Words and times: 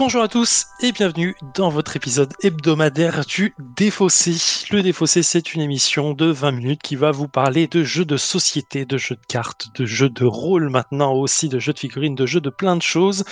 Bonjour 0.00 0.22
à 0.22 0.28
tous 0.28 0.64
et 0.80 0.92
bienvenue 0.92 1.36
dans 1.54 1.68
votre 1.68 1.94
épisode 1.94 2.32
hebdomadaire 2.42 3.20
du 3.26 3.54
Défaussé. 3.76 4.34
Le 4.70 4.82
Défaussé, 4.82 5.22
c'est 5.22 5.52
une 5.52 5.60
émission 5.60 6.14
de 6.14 6.24
20 6.24 6.52
minutes 6.52 6.80
qui 6.80 6.96
va 6.96 7.10
vous 7.10 7.28
parler 7.28 7.66
de 7.66 7.84
jeux 7.84 8.06
de 8.06 8.16
société, 8.16 8.86
de 8.86 8.96
jeux 8.96 9.16
de 9.16 9.26
cartes, 9.28 9.68
de 9.78 9.84
jeux 9.84 10.08
de 10.08 10.24
rôle 10.24 10.70
maintenant 10.70 11.12
aussi, 11.12 11.50
de 11.50 11.58
jeux 11.58 11.74
de 11.74 11.78
figurines, 11.78 12.14
de 12.14 12.24
jeux 12.24 12.40
de 12.40 12.48
plein 12.48 12.76
de 12.76 12.82
choses. 12.82 13.24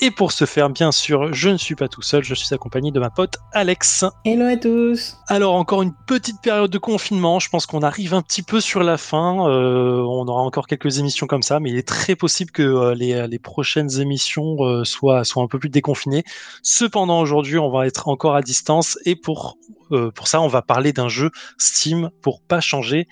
Et 0.00 0.10
pour 0.10 0.32
ce 0.32 0.44
faire, 0.44 0.70
bien 0.70 0.90
sûr, 0.90 1.32
je 1.32 1.50
ne 1.50 1.56
suis 1.56 1.76
pas 1.76 1.86
tout 1.86 2.02
seul, 2.02 2.24
je 2.24 2.34
suis 2.34 2.52
accompagné 2.52 2.90
de 2.90 2.98
ma 2.98 3.10
pote 3.10 3.36
Alex. 3.52 4.04
Hello 4.24 4.46
à 4.46 4.56
tous 4.56 5.18
Alors 5.28 5.54
encore 5.54 5.82
une 5.82 5.94
petite 6.08 6.42
période 6.42 6.72
de 6.72 6.78
confinement, 6.78 7.38
je 7.38 7.48
pense 7.48 7.64
qu'on 7.64 7.82
arrive 7.82 8.12
un 8.12 8.22
petit 8.22 8.42
peu 8.42 8.60
sur 8.60 8.82
la 8.82 8.98
fin, 8.98 9.48
euh, 9.48 10.02
on 10.02 10.26
aura 10.26 10.42
encore 10.42 10.66
quelques 10.66 10.98
émissions 10.98 11.28
comme 11.28 11.42
ça, 11.42 11.60
mais 11.60 11.70
il 11.70 11.78
est 11.78 11.86
très 11.86 12.16
possible 12.16 12.50
que 12.50 12.62
euh, 12.62 12.94
les, 12.96 13.28
les, 13.28 13.38
prochaines 13.38 14.00
émissions 14.00 14.56
euh, 14.64 14.82
soient, 14.82 15.22
soient 15.22 15.44
un 15.44 15.46
peu 15.46 15.60
plus 15.60 15.68
déconfinées 15.68 16.07
Cependant, 16.62 17.20
aujourd'hui, 17.20 17.58
on 17.58 17.70
va 17.70 17.86
être 17.86 18.08
encore 18.08 18.36
à 18.36 18.42
distance 18.42 18.98
et 19.04 19.16
pour, 19.16 19.58
euh, 19.92 20.10
pour 20.10 20.28
ça, 20.28 20.40
on 20.40 20.48
va 20.48 20.62
parler 20.62 20.92
d'un 20.92 21.08
jeu 21.08 21.30
Steam 21.58 22.10
pour 22.22 22.40
pas 22.40 22.60
changer. 22.60 23.08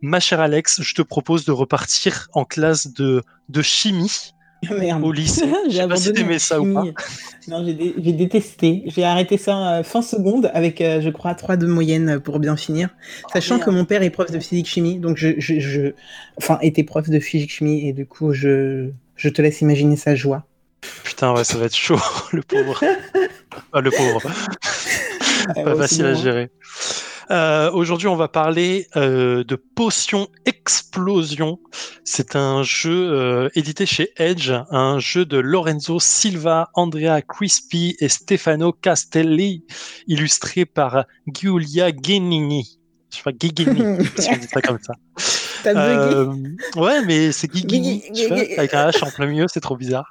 Ma 0.00 0.20
chère 0.20 0.40
Alex, 0.40 0.82
je 0.82 0.94
te 0.94 1.02
propose 1.02 1.44
de 1.44 1.52
repartir 1.52 2.28
en 2.34 2.44
classe 2.44 2.92
de, 2.92 3.22
de 3.48 3.62
chimie. 3.62 4.32
Au 5.02 5.12
lycée. 5.12 5.46
j'ai 5.68 5.86
pas 5.86 5.96
si 5.96 6.12
ça 6.38 6.60
ou 6.60 6.74
pas. 6.74 6.84
Non, 7.48 7.64
j'ai 7.64 8.12
détesté. 8.12 8.82
J'ai 8.86 9.04
arrêté 9.04 9.38
ça 9.38 9.78
euh, 9.78 9.82
fin 9.82 10.02
seconde 10.02 10.50
avec, 10.52 10.80
euh, 10.80 11.00
je 11.00 11.08
crois, 11.10 11.34
3 11.34 11.56
de 11.56 11.66
moyenne 11.66 12.20
pour 12.20 12.38
bien 12.38 12.56
finir. 12.56 12.90
Oh, 13.24 13.28
Sachant 13.32 13.58
que 13.58 13.70
mon 13.70 13.84
père 13.84 14.02
est 14.02 14.10
prof 14.10 14.30
de 14.30 14.38
physique-chimie, 14.38 14.98
donc 14.98 15.16
je, 15.16 15.28
je, 15.38 15.58
je, 15.58 15.92
Enfin, 16.36 16.58
était 16.62 16.84
prof 16.84 17.08
de 17.08 17.20
physique-chimie, 17.20 17.88
et 17.88 17.92
du 17.92 18.06
coup, 18.06 18.32
je, 18.32 18.90
je 19.16 19.28
te 19.28 19.40
laisse 19.40 19.60
imaginer 19.60 19.96
sa 19.96 20.14
joie. 20.14 20.46
Putain, 21.04 21.32
ouais, 21.34 21.44
ça 21.44 21.58
va 21.58 21.66
être 21.66 21.76
chaud, 21.76 22.00
le 22.32 22.42
pauvre. 22.42 22.80
Ah, 23.72 23.80
le 23.80 23.90
pauvre. 23.90 24.22
Pas 25.54 25.76
facile 25.76 26.06
à 26.06 26.14
gérer. 26.14 26.50
Euh, 27.30 27.70
Aujourd'hui, 27.70 28.08
on 28.08 28.16
va 28.16 28.26
parler 28.26 28.88
euh, 28.96 29.44
de 29.44 29.54
Potion 29.54 30.28
Explosion. 30.46 31.60
C'est 32.04 32.34
un 32.34 32.64
jeu 32.64 33.12
euh, 33.12 33.48
édité 33.54 33.86
chez 33.86 34.10
Edge, 34.16 34.50
un 34.70 34.98
jeu 34.98 35.24
de 35.24 35.38
Lorenzo 35.38 36.00
Silva, 36.00 36.70
Andrea 36.74 37.22
Crispi 37.22 37.96
et 38.00 38.08
Stefano 38.08 38.72
Castelli, 38.72 39.64
illustré 40.08 40.64
par 40.64 41.04
Giulia 41.32 41.92
Guenini. 41.92 42.80
Je 43.10 43.16
sais 43.16 43.22
pas, 43.22 43.32
Guigini, 43.32 44.04
si 44.16 44.28
on 44.30 44.36
dit 44.36 44.46
ça 44.46 44.62
comme 44.62 44.78
ça. 44.80 44.94
Euh, 45.66 46.32
ouais, 46.76 47.04
mais 47.04 47.32
c'est 47.32 47.48
Guigini, 47.48 48.02
avec 48.56 48.74
un 48.74 48.90
H 48.90 49.04
en 49.04 49.10
plein 49.10 49.26
milieu, 49.26 49.46
c'est 49.48 49.60
trop 49.60 49.76
bizarre. 49.76 50.08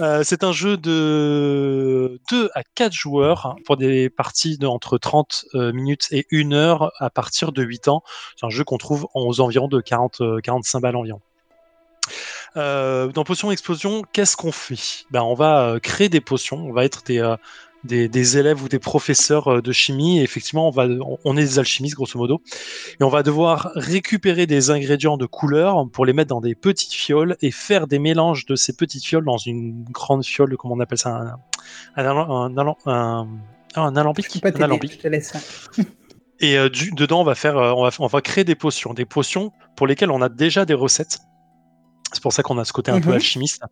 Euh, 0.00 0.22
c'est 0.24 0.44
un 0.44 0.52
jeu 0.52 0.76
de 0.76 2.20
2 2.30 2.50
à 2.54 2.62
4 2.74 2.92
joueurs 2.92 3.46
hein, 3.46 3.56
pour 3.66 3.76
des 3.76 4.08
parties 4.08 4.58
de 4.58 4.66
entre 4.66 4.98
30 4.98 5.44
euh, 5.54 5.72
minutes 5.72 6.08
et 6.10 6.26
1 6.32 6.52
heure 6.52 6.92
à 6.98 7.10
partir 7.10 7.52
de 7.52 7.62
8 7.62 7.88
ans. 7.88 8.02
C'est 8.36 8.46
un 8.46 8.50
jeu 8.50 8.64
qu'on 8.64 8.78
trouve 8.78 9.06
aux 9.14 9.40
environs 9.40 9.68
de 9.68 9.80
40, 9.80 10.22
45 10.42 10.80
balles 10.80 10.96
environ. 10.96 11.20
dans 12.56 13.24
Potion 13.24 13.50
Explosion, 13.52 14.02
qu'est-ce 14.12 14.36
qu'on 14.36 14.52
fait? 14.52 15.04
Ben, 15.10 15.22
On 15.22 15.34
va 15.34 15.78
créer 15.82 16.08
des 16.08 16.20
potions, 16.20 16.58
on 16.58 16.72
va 16.72 16.84
être 16.84 17.02
des, 17.04 17.20
des, 17.84 18.38
élèves 18.38 18.62
ou 18.62 18.68
des 18.68 18.78
professeurs 18.78 19.48
euh, 19.48 19.62
de 19.62 19.72
chimie. 19.72 20.18
Et 20.18 20.22
effectivement, 20.22 20.68
on, 20.68 20.70
va, 20.70 20.86
on 21.24 21.36
est 21.36 21.42
des 21.42 21.58
alchimistes, 21.58 21.96
grosso 21.96 22.18
modo. 22.18 22.42
Et 23.00 23.04
on 23.04 23.08
va 23.08 23.22
devoir 23.22 23.70
récupérer 23.74 24.46
des 24.46 24.70
ingrédients 24.70 25.16
de 25.16 25.26
couleur 25.26 25.88
pour 25.92 26.06
les 26.06 26.12
mettre 26.12 26.28
dans 26.28 26.40
des 26.40 26.54
petites 26.54 26.92
fioles 26.92 27.36
et 27.40 27.50
faire 27.50 27.86
des 27.86 27.98
mélanges 27.98 28.46
de 28.46 28.56
ces 28.56 28.74
petites 28.74 29.04
fioles 29.04 29.24
dans 29.24 29.38
une 29.38 29.84
grande 29.90 30.24
fiole, 30.24 30.56
comment 30.56 30.74
on 30.74 30.80
appelle 30.80 30.98
ça 30.98 31.38
Un, 31.96 32.04
un, 32.06 32.74
un, 32.86 33.28
un 33.76 33.96
alambic, 33.96 34.44
un 34.44 34.62
alambic. 34.62 34.92
Je 34.92 34.98
te 34.98 35.08
laisse 35.08 35.32
Et 36.40 36.56
euh, 36.56 36.68
du, 36.68 36.90
dedans, 36.92 37.20
on 37.20 37.24
va, 37.24 37.34
faire, 37.34 37.56
euh, 37.56 37.72
on, 37.72 37.82
va, 37.82 37.90
on 37.98 38.06
va 38.06 38.20
créer 38.20 38.44
des 38.44 38.54
potions. 38.54 38.94
Des 38.94 39.04
potions 39.04 39.52
pour 39.76 39.86
lesquelles 39.86 40.10
on 40.10 40.22
a 40.22 40.28
déjà 40.28 40.64
des 40.64 40.74
recettes. 40.74 41.18
C'est 42.12 42.22
pour 42.22 42.32
ça 42.32 42.42
qu'on 42.42 42.58
a 42.58 42.64
ce 42.64 42.72
côté 42.72 42.90
un 42.90 43.00
peu 43.00 43.10
mhm. 43.10 43.16
alchimiste. 43.16 43.62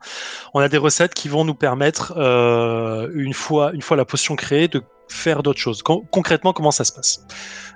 On 0.54 0.60
a 0.60 0.68
des 0.68 0.78
recettes 0.78 1.14
qui 1.14 1.28
vont 1.28 1.44
nous 1.44 1.54
permettre, 1.54 2.14
euh, 2.16 3.10
une, 3.14 3.34
fois, 3.34 3.72
une 3.72 3.82
fois 3.82 3.96
la 3.96 4.04
potion 4.04 4.36
créée, 4.36 4.68
de 4.68 4.82
faire 5.08 5.42
d'autres 5.42 5.60
choses. 5.60 5.82
concrètement, 5.82 6.52
comment 6.52 6.70
ça 6.70 6.84
se 6.84 6.92
passe? 6.92 7.24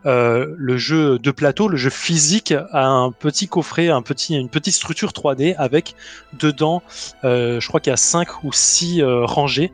Euh, 0.05 0.55
Le 0.59 0.77
jeu 0.77 1.19
de 1.19 1.31
plateau, 1.31 1.67
le 1.67 1.79
jeu 1.79 1.89
physique, 1.89 2.53
a 2.53 2.87
un 2.87 3.11
petit 3.11 3.49
coffret, 3.49 3.89
un 3.89 4.03
petit, 4.03 4.37
une 4.37 4.51
petite 4.51 4.75
structure 4.75 5.13
3D 5.13 5.55
avec 5.57 5.95
dedans, 6.39 6.83
euh, 7.25 7.59
je 7.59 7.69
crois 7.69 7.81
qu'il 7.81 7.91
y 7.91 7.95
a 7.95 7.97
5 7.97 8.45
ou 8.45 8.53
6 8.53 9.03
rangées 9.03 9.73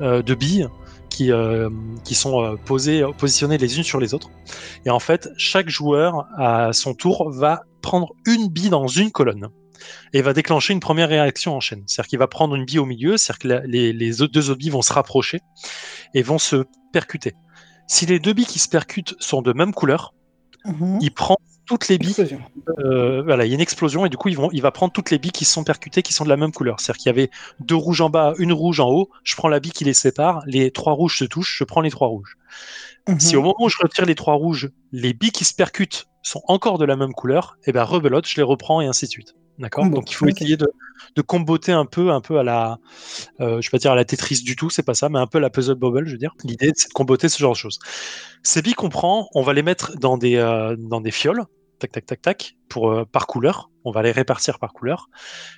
de 0.00 0.34
billes 0.34 0.68
qui, 1.08 1.32
qui 2.04 2.14
sont 2.14 2.56
posées, 2.66 3.02
positionnées 3.16 3.58
les 3.58 3.78
unes 3.78 3.84
sur 3.84 3.98
les 3.98 4.12
autres. 4.12 4.28
Et 4.84 4.90
en 4.90 5.00
fait, 5.00 5.30
chaque 5.38 5.70
joueur, 5.70 6.26
à 6.36 6.74
son 6.74 6.94
tour, 6.94 7.30
va 7.30 7.62
prendre 7.80 8.12
une 8.26 8.48
bille 8.48 8.68
dans 8.68 8.86
une 8.86 9.10
colonne 9.10 9.48
et 10.12 10.22
va 10.22 10.32
déclencher 10.32 10.72
une 10.72 10.80
première 10.80 11.08
réaction 11.08 11.54
en 11.56 11.60
chaîne. 11.60 11.82
C'est-à-dire 11.86 12.08
qu'il 12.08 12.18
va 12.18 12.28
prendre 12.28 12.54
une 12.54 12.64
bille 12.64 12.78
au 12.78 12.86
milieu, 12.86 13.16
c'est-à-dire 13.16 13.62
que 13.62 13.66
les, 13.66 13.92
les, 13.92 14.10
deux 14.10 14.50
autres 14.50 14.58
billes 14.58 14.70
vont 14.70 14.82
se 14.82 14.92
rapprocher 14.92 15.40
et 16.14 16.22
vont 16.22 16.38
se 16.38 16.64
percuter. 16.92 17.34
Si 17.86 18.06
les 18.06 18.18
deux 18.18 18.32
billes 18.32 18.46
qui 18.46 18.58
se 18.58 18.68
percutent 18.68 19.14
sont 19.18 19.42
de 19.42 19.52
même 19.52 19.72
couleur, 19.72 20.14
mhm. 20.64 20.98
il 21.00 21.10
prend 21.12 21.38
toutes 21.68 21.88
les 21.88 21.98
billes. 21.98 22.14
Euh, 22.78 23.22
voilà, 23.22 23.44
il 23.44 23.48
y 23.48 23.52
a 23.52 23.54
une 23.54 23.60
explosion 23.60 24.06
et 24.06 24.08
du 24.08 24.16
coup, 24.16 24.28
ils 24.28 24.36
vont, 24.36 24.48
il 24.52 24.62
va 24.62 24.70
prendre 24.70 24.92
toutes 24.92 25.10
les 25.10 25.18
billes 25.18 25.32
qui 25.32 25.44
sont 25.44 25.64
percutées, 25.64 26.02
qui 26.02 26.12
sont 26.12 26.24
de 26.24 26.30
la 26.30 26.36
même 26.36 26.50
couleur. 26.50 26.80
C'est-à-dire 26.80 27.02
qu'il 27.02 27.06
y 27.10 27.10
avait 27.10 27.30
deux 27.60 27.76
rouges 27.76 28.00
en 28.00 28.08
bas, 28.10 28.32
une 28.38 28.52
rouge 28.52 28.80
en 28.80 28.88
haut. 28.88 29.10
Je 29.22 29.36
prends 29.36 29.48
la 29.48 29.60
bille 29.60 29.72
qui 29.72 29.84
les 29.84 29.94
sépare. 29.94 30.42
Les 30.46 30.70
trois 30.70 30.94
rouges 30.94 31.18
se 31.18 31.24
touchent. 31.24 31.56
Je 31.58 31.64
prends 31.64 31.82
les 31.82 31.90
trois 31.90 32.08
rouges. 32.08 32.36
Si 33.18 33.36
au 33.36 33.40
mhm. 33.40 33.46
moment 33.46 33.56
où 33.60 33.68
je 33.68 33.76
retire 33.80 34.04
les 34.04 34.14
trois 34.14 34.34
rouges, 34.34 34.70
les 34.92 35.12
billes 35.14 35.30
qui 35.30 35.44
se 35.44 35.54
percutent 35.54 36.08
sont 36.22 36.42
encore 36.46 36.78
de 36.78 36.84
la 36.84 36.96
même 36.96 37.12
couleur, 37.12 37.56
et 37.62 37.70
eh 37.70 37.72
ben 37.72 37.84
rebelote, 37.84 38.26
je 38.26 38.36
les 38.36 38.42
reprends 38.42 38.80
et 38.80 38.86
ainsi 38.86 39.06
de 39.06 39.10
suite. 39.10 39.34
D'accord 39.58 39.88
Donc 39.88 40.10
il 40.10 40.14
faut 40.14 40.26
essayer 40.26 40.56
de, 40.56 40.70
de 41.16 41.22
comboter 41.22 41.72
un 41.72 41.84
peu, 41.84 42.10
un 42.10 42.20
peu 42.20 42.38
à 42.38 42.42
la, 42.42 42.78
euh, 43.40 43.60
je 43.60 43.68
vais 43.68 43.72
pas 43.72 43.78
dire 43.78 43.92
à 43.92 43.96
la 43.96 44.04
Tetris 44.04 44.42
du 44.42 44.54
tout, 44.54 44.70
c'est 44.70 44.84
pas 44.84 44.94
ça, 44.94 45.08
mais 45.08 45.18
un 45.18 45.26
peu 45.26 45.38
à 45.38 45.40
la 45.40 45.50
puzzle 45.50 45.74
bubble, 45.74 46.06
je 46.06 46.12
veux 46.12 46.18
dire. 46.18 46.34
L'idée, 46.44 46.72
c'est 46.76 46.88
de 46.88 46.92
comboter 46.92 47.28
ce 47.28 47.38
genre 47.38 47.52
de 47.52 47.56
choses. 47.56 47.78
Ces 48.42 48.62
billes 48.62 48.74
qu'on 48.74 48.88
prend, 48.88 49.28
on 49.34 49.42
va 49.42 49.52
les 49.52 49.62
mettre 49.62 49.96
dans 49.98 50.16
des, 50.16 50.36
euh, 50.36 50.76
dans 50.78 51.00
des 51.00 51.10
fioles, 51.10 51.44
tac, 51.80 51.90
tac, 51.90 52.06
tac, 52.06 52.22
tac, 52.22 52.56
pour, 52.68 52.90
euh, 52.90 53.04
par 53.04 53.26
couleur. 53.26 53.70
On 53.84 53.90
va 53.90 54.02
les 54.02 54.12
répartir 54.12 54.58
par 54.60 54.72
couleur 54.72 55.08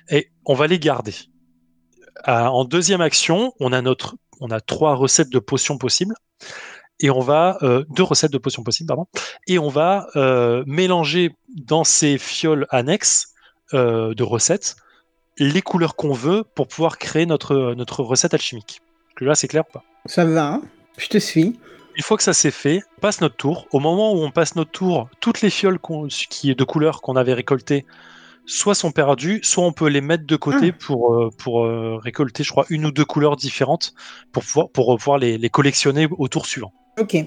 et 0.09 0.31
on 0.45 0.55
va 0.55 0.67
les 0.67 0.79
garder. 0.79 1.13
en 2.25 2.65
deuxième 2.65 3.01
action, 3.01 3.53
on 3.59 3.73
a 3.73 3.81
notre, 3.81 4.15
on 4.39 4.49
a 4.49 4.61
trois 4.61 4.95
recettes 4.95 5.29
de 5.29 5.39
potions 5.39 5.77
possibles 5.77 6.15
et 6.99 7.09
on 7.09 7.19
va 7.19 7.57
deux 7.89 8.03
recettes 8.03 8.31
de 8.31 8.37
potions 8.37 8.63
possibles, 8.63 8.87
pardon, 8.87 9.07
et 9.47 9.57
on 9.59 9.69
va 9.69 10.07
mélanger 10.67 11.31
dans 11.49 11.83
ces 11.83 12.17
fioles 12.17 12.67
annexes 12.69 13.30
euh, 13.73 14.13
de 14.13 14.23
recettes 14.23 14.75
les 15.37 15.61
couleurs 15.61 15.95
qu'on 15.95 16.13
veut 16.13 16.43
pour 16.55 16.67
pouvoir 16.67 16.97
créer 16.97 17.25
notre, 17.25 17.73
notre 17.73 18.03
recette 18.03 18.33
alchimique. 18.33 18.81
Là, 19.19 19.35
c'est 19.35 19.47
clair 19.47 19.63
ou 19.69 19.73
pas? 19.73 19.83
Ça 20.05 20.25
va, 20.25 20.61
je 20.97 21.07
te 21.07 21.17
suis. 21.17 21.59
Une 21.95 22.03
fois 22.03 22.17
que 22.17 22.23
ça 22.23 22.33
c'est 22.33 22.51
fait, 22.51 22.81
on 22.97 23.01
passe 23.01 23.21
notre 23.21 23.35
tour. 23.35 23.67
Au 23.71 23.79
moment 23.79 24.13
où 24.13 24.23
on 24.23 24.31
passe 24.31 24.55
notre 24.55 24.71
tour, 24.71 25.09
toutes 25.19 25.41
les 25.41 25.49
fioles 25.49 25.79
qui, 26.09 26.55
de 26.55 26.63
couleurs 26.63 27.01
qu'on 27.01 27.15
avait 27.15 27.33
récoltées, 27.33 27.85
soit 28.45 28.75
sont 28.75 28.91
perdues, 28.91 29.39
soit 29.43 29.63
on 29.63 29.73
peut 29.73 29.87
les 29.87 30.01
mettre 30.01 30.25
de 30.25 30.35
côté 30.35 30.71
ah. 30.73 30.77
pour, 30.79 31.13
euh, 31.13 31.29
pour 31.37 31.65
euh, 31.65 31.97
récolter, 31.97 32.43
je 32.43 32.49
crois, 32.49 32.65
une 32.69 32.85
ou 32.85 32.91
deux 32.91 33.05
couleurs 33.05 33.35
différentes 33.35 33.93
pour 34.31 34.43
pouvoir, 34.43 34.69
pour 34.69 34.97
pouvoir 34.97 35.17
les, 35.17 35.37
les 35.37 35.49
collectionner 35.49 36.07
au 36.09 36.27
tour 36.27 36.45
suivant. 36.45 36.73
Ok 36.99 37.17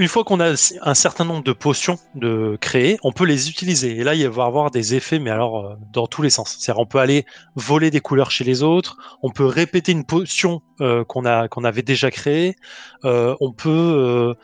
une 0.00 0.08
fois 0.08 0.24
qu'on 0.24 0.40
a 0.40 0.54
un 0.80 0.94
certain 0.94 1.26
nombre 1.26 1.44
de 1.44 1.52
potions 1.52 1.98
de 2.14 2.56
créer, 2.58 2.96
on 3.02 3.12
peut 3.12 3.26
les 3.26 3.50
utiliser. 3.50 3.98
Et 3.98 4.02
là, 4.02 4.14
il 4.14 4.26
va 4.28 4.44
y 4.44 4.46
avoir 4.46 4.70
des 4.70 4.94
effets, 4.94 5.18
mais 5.18 5.28
alors 5.28 5.58
euh, 5.58 5.74
dans 5.92 6.06
tous 6.06 6.22
les 6.22 6.30
sens. 6.30 6.56
C'est-à-dire, 6.58 6.80
on 6.80 6.86
peut 6.86 7.00
aller 7.00 7.26
voler 7.54 7.90
des 7.90 8.00
couleurs 8.00 8.30
chez 8.30 8.44
les 8.44 8.62
autres, 8.62 8.96
on 9.22 9.30
peut 9.30 9.44
répéter 9.44 9.92
une 9.92 10.06
potion 10.06 10.62
euh, 10.80 11.04
qu'on 11.04 11.24
avait 11.26 11.82
déjà 11.82 12.10
créée, 12.10 12.56
euh, 13.04 13.36
on 13.40 13.52
peut 13.52 14.34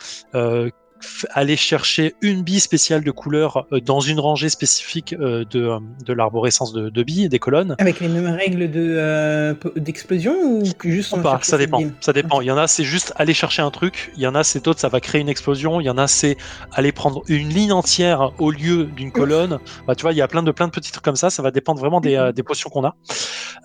aller 1.30 1.56
chercher 1.56 2.14
une 2.20 2.42
bille 2.42 2.60
spéciale 2.60 3.04
de 3.04 3.10
couleur 3.10 3.66
euh, 3.72 3.80
dans 3.80 4.00
une 4.00 4.20
rangée 4.20 4.48
spécifique 4.48 5.14
euh, 5.14 5.44
de, 5.50 5.62
euh, 5.62 5.78
de 6.04 6.12
l'arborescence 6.12 6.72
de, 6.72 6.88
de, 6.88 7.02
billes, 7.02 7.28
des 7.28 7.38
colonnes. 7.38 7.74
Avec 7.78 8.00
les 8.00 8.08
mêmes 8.08 8.26
règles 8.26 8.70
de, 8.70 9.56
d'explosion 9.76 10.34
ou 10.34 10.64
juste 10.84 11.20
pas, 11.22 11.38
Ça 11.42 11.58
dépend. 11.58 11.82
Ça 12.00 12.12
dépend. 12.12 12.40
Il 12.40 12.46
y 12.46 12.50
en 12.50 12.58
a, 12.58 12.66
c'est 12.66 12.84
juste 12.84 13.12
aller 13.16 13.34
chercher 13.34 13.62
un 13.62 13.70
truc. 13.70 14.12
Il 14.16 14.22
y 14.22 14.26
en 14.26 14.34
a, 14.34 14.44
c'est 14.44 14.64
d'autres, 14.64 14.80
ça 14.80 14.88
va 14.88 15.00
créer 15.00 15.20
une 15.20 15.28
explosion. 15.28 15.80
Il 15.80 15.84
y 15.84 15.90
en 15.90 15.98
a, 15.98 16.06
c'est 16.06 16.36
aller 16.72 16.92
prendre 16.92 17.22
une 17.28 17.48
ligne 17.48 17.72
entière 17.72 18.32
au 18.38 18.50
lieu 18.50 18.84
d'une 18.84 19.12
colonne. 19.12 19.58
Bah, 19.86 19.94
tu 19.94 20.02
vois, 20.02 20.12
il 20.12 20.16
y 20.16 20.22
a 20.22 20.28
plein 20.28 20.42
de, 20.42 20.50
plein 20.52 20.66
de 20.66 20.72
petits 20.72 20.92
trucs 20.92 21.04
comme 21.04 21.16
ça. 21.16 21.30
Ça 21.30 21.42
va 21.42 21.50
dépendre 21.50 21.80
vraiment 21.80 22.00
des, 22.00 22.30
des 22.34 22.42
potions 22.42 22.70
qu'on 22.70 22.84
a. 22.84 22.96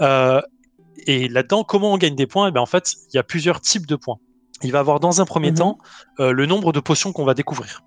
Euh, 0.01 0.41
et 1.07 1.27
là-dedans, 1.27 1.63
comment 1.63 1.93
on 1.93 1.97
gagne 1.97 2.15
des 2.15 2.27
points? 2.27 2.47
Et 2.47 2.49
eh 2.49 2.51
bien, 2.51 2.61
En 2.61 2.67
fait, 2.67 2.93
il 3.11 3.15
y 3.15 3.19
a 3.19 3.23
plusieurs 3.23 3.61
types 3.61 3.87
de 3.87 3.95
points 3.95 4.19
il 4.63 4.71
va 4.71 4.79
avoir 4.79 4.99
dans 4.99 5.21
un 5.21 5.25
premier 5.25 5.51
mhm. 5.51 5.57
temps 5.57 5.77
euh, 6.19 6.31
le 6.31 6.45
nombre 6.45 6.71
de 6.71 6.79
potions 6.79 7.11
qu'on 7.11 7.25
va 7.25 7.33
découvrir. 7.33 7.83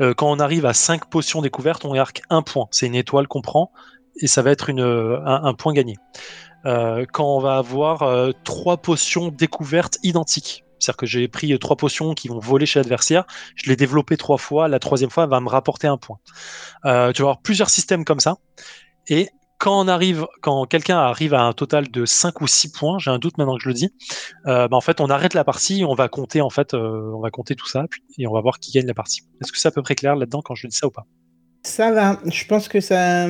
Euh, 0.00 0.14
quand 0.14 0.30
on 0.30 0.38
arrive 0.38 0.66
à 0.66 0.74
5 0.74 1.06
potions 1.06 1.42
découvertes, 1.42 1.84
on 1.84 1.94
marque 1.94 2.22
un 2.30 2.42
point. 2.42 2.66
C'est 2.70 2.86
une 2.86 2.94
étoile 2.94 3.28
qu'on 3.28 3.42
prend 3.42 3.70
et 4.20 4.26
ça 4.26 4.42
va 4.42 4.50
être 4.50 4.70
une, 4.70 4.80
un, 4.80 5.54
point 5.54 5.74
gagné. 5.74 5.96
quand 6.64 7.36
on 7.36 7.38
va 7.38 7.58
avoir 7.58 8.32
trois 8.44 8.78
potions 8.78 9.28
découvertes 9.28 9.98
identiques. 10.02 10.64
C'est-à-dire 10.78 10.96
que 10.96 11.06
j'ai 11.06 11.28
pris 11.28 11.58
trois 11.58 11.76
potions 11.76 12.14
qui 12.14 12.28
vont 12.28 12.38
voler 12.38 12.64
chez 12.64 12.78
l'adversaire, 12.78 13.26
je 13.56 13.68
l'ai 13.68 13.76
développé 13.76 14.16
trois 14.16 14.38
fois, 14.38 14.68
la 14.68 14.78
troisième 14.78 15.10
fois 15.10 15.24
elle 15.24 15.30
va 15.30 15.40
me 15.40 15.50
rapporter 15.50 15.86
un 15.86 15.98
point. 15.98 16.18
tu 16.24 16.88
vas 16.88 17.10
avoir 17.18 17.42
plusieurs 17.42 17.68
systèmes 17.68 18.06
comme 18.06 18.20
ça. 18.20 18.38
Et 19.08 19.28
quand 19.58 19.80
on 19.80 19.88
arrive, 19.88 20.26
quand 20.40 20.66
quelqu'un 20.66 20.98
arrive 20.98 21.34
à 21.34 21.42
un 21.42 21.52
total 21.52 21.90
de 21.90 22.04
5 22.04 22.40
ou 22.40 22.46
6 22.46 22.72
points, 22.72 22.98
j'ai 22.98 23.10
un 23.10 23.18
doute 23.18 23.38
maintenant 23.38 23.56
que 23.56 23.62
je 23.62 23.68
le 23.68 23.74
dis, 23.74 23.90
euh, 24.46 24.68
bah 24.68 24.76
en 24.76 24.80
fait 24.80 25.00
on 25.00 25.08
arrête 25.08 25.34
la 25.34 25.44
partie, 25.44 25.84
on 25.84 25.94
va 25.94 26.08
compter 26.08 26.40
en 26.40 26.50
fait, 26.50 26.74
euh, 26.74 27.12
on 27.14 27.20
va 27.20 27.30
compter 27.30 27.54
tout 27.54 27.68
ça, 27.68 27.84
et 28.18 28.26
on 28.26 28.32
va 28.32 28.40
voir 28.40 28.58
qui 28.58 28.72
gagne 28.72 28.86
la 28.86 28.94
partie. 28.94 29.22
Est-ce 29.40 29.52
que 29.52 29.58
c'est 29.58 29.68
à 29.68 29.72
peu 29.72 29.82
près 29.82 29.94
clair 29.94 30.16
là-dedans 30.16 30.42
quand 30.42 30.54
je 30.54 30.66
dis 30.66 30.76
ça 30.76 30.86
ou 30.86 30.90
pas? 30.90 31.06
Ça 31.62 31.90
va, 31.90 32.20
je 32.26 32.44
pense 32.44 32.68
que 32.68 32.80
ça, 32.80 33.24
a... 33.24 33.28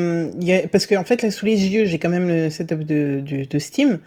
parce 0.70 0.86
qu'en 0.86 1.04
fait 1.04 1.22
là 1.22 1.30
sous 1.30 1.46
les 1.46 1.68
yeux 1.68 1.86
j'ai 1.86 1.98
quand 1.98 2.10
même 2.10 2.28
le 2.28 2.50
setup 2.50 2.82
de 2.82 3.58
Steam, 3.58 4.00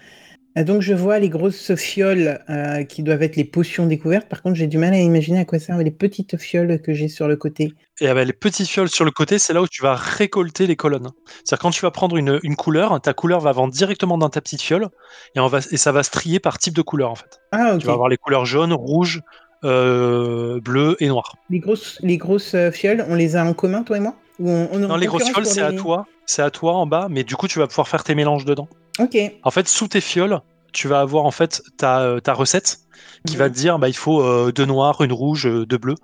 ah, 0.56 0.63
donc 0.63 0.81
je 0.81 0.94
vois 0.94 1.19
les 1.19 1.30
grosses 1.30 1.75
fioles 1.75 2.40
euh, 2.50 2.84
qui 2.84 3.04
doivent 3.04 3.22
être 3.22 3.36
les 3.36 3.44
potions 3.44 3.86
découvertes. 3.86 4.28
Par 4.28 4.42
contre, 4.42 4.56
j'ai 4.56 4.68
du 4.68 4.78
mal 4.78 4.94
à 4.94 5.00
imaginer 5.00 5.40
à 5.40 5.46
quoi 5.46 5.60
servent 5.60 5.81
les 5.81 5.92
petites 5.92 6.38
fioles 6.38 6.81
que 6.81 6.94
j'ai 6.94 7.07
sur 7.07 7.28
le 7.28 7.36
côté. 7.36 7.74
Et 8.01 8.07
ah 8.07 8.13
bah, 8.13 8.24
les 8.24 8.34
petites 8.34 8.68
fioles 8.68 8.90
sur 8.90 9.06
le 9.06 9.12
côté, 9.12 9.38
c'est 9.38 9.54
là 9.54 9.62
où 9.62 9.68
tu 9.68 9.84
vas 9.84 9.94
récolter 9.96 10.66
les 10.66 10.75
colonnes. 10.75 11.10
C'est-à-dire 11.44 11.60
quand 11.62 11.72
tu 11.72 11.81
vas 11.81 11.92
prendre 11.92 12.18
une, 12.18 12.40
couleur, 12.56 13.00
ta 13.00 13.13
couleur 13.13 13.42
va 13.42 13.51
vendre 13.51 13.74
directement 13.74 14.18
dans 14.18 14.30
ta 14.30 14.42
petite 14.42 14.62
fiole 14.62 14.90
et, 15.36 15.40
on 15.40 15.48
va, 15.48 15.60
et 15.72 15.78
ça 15.78 15.92
va 15.92 16.01
se 16.01 16.10
trier 16.10 16.40
par 16.40 16.57
type 16.57 16.74
de 16.74 16.81
couleur 16.81 17.12
en 17.12 17.16
fait. 17.16 17.40
Ah, 17.51 17.78
Tu 17.80 17.86
vas 17.86 17.94
avoir 17.94 18.10
les 18.10 18.18
couleurs 18.18 18.46
jaune, 18.46 18.74
rouge, 18.74 19.22
euh, 19.63 20.60
bleu 20.62 20.96
et 21.00 21.07
noir. 21.07 21.36
Les 21.50 21.60
grosses, 21.60 22.00
les 22.01 22.18
grosses 22.18 22.56
euh, 22.56 22.72
fioles, 22.72 23.06
on 23.07 23.16
les 23.16 23.36
a 23.36 23.46
en 23.46 23.54
commun, 23.54 23.84
toi 23.84 23.98
et 23.98 24.00
moi? 24.00 24.16
Non, 24.40 24.96
les 24.96 25.07
grosses 25.07 25.30
fioles, 25.30 25.46
c'est 25.46 25.62
à 25.62 25.74
toi. 25.74 26.06
C'est 26.25 26.42
à 26.42 26.50
toi 26.50 26.74
en 26.74 26.86
bas, 26.86 27.07
mais 27.10 27.24
du 27.24 27.36
coup, 27.36 27.48
tu 27.48 27.60
vas 27.60 27.68
pouvoir 27.68 27.88
faire 27.88 28.04
tes 28.04 28.16
mélanges 28.16 28.46
dedans. 28.46 28.69
Ok. 29.00 29.18
En 29.44 29.51
fait, 29.51 29.68
sous 29.68 29.88
tes 29.88 30.01
fioles, 30.01 30.41
tu 30.71 30.88
vas 30.88 31.01
avoir 31.01 31.25
en 31.25 31.31
fait 31.31 31.62
ta, 31.77 32.01
euh, 32.01 32.19
ta 32.19 32.33
recette 32.33 32.80
qui 33.25 33.36
va 33.36 33.47
mhm. 33.47 33.53
te 33.53 33.57
dire 33.57 33.80
bah, 33.80 33.89
il 33.89 33.95
faut 33.95 34.21
euh, 34.21 34.51
deux 34.51 34.65
noirs, 34.65 35.01
une 35.01 35.13
rouge, 35.13 35.47
euh, 35.47 35.65
deux 35.65 35.77
bleus. 35.77 35.95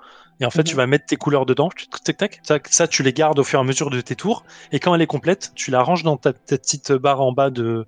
Et 0.41 0.45
en 0.45 0.49
fait, 0.49 0.63
tu 0.63 0.73
mhm. 0.73 0.77
vas 0.77 0.87
mettre 0.87 1.05
tes 1.05 1.15
couleurs 1.15 1.45
dedans. 1.45 1.69
Tac, 2.03 2.41
tac, 2.43 2.67
ça, 2.69 2.87
tu 2.87 3.03
les 3.03 3.13
gardes 3.13 3.39
au 3.39 3.43
fur 3.43 3.59
et 3.59 3.61
à 3.61 3.65
mesure 3.65 3.89
de 3.89 4.01
tes 4.01 4.15
tours. 4.15 4.43
Et 4.73 4.79
quand 4.79 4.93
elle 4.93 5.01
est 5.01 5.07
complète, 5.07 5.53
tu 5.55 5.71
la 5.71 5.81
ranges 5.81 6.03
dans 6.03 6.17
ta, 6.17 6.33
petite 6.33 6.91
barre 6.91 7.21
en 7.21 7.31
bas 7.31 7.49
de, 7.49 7.87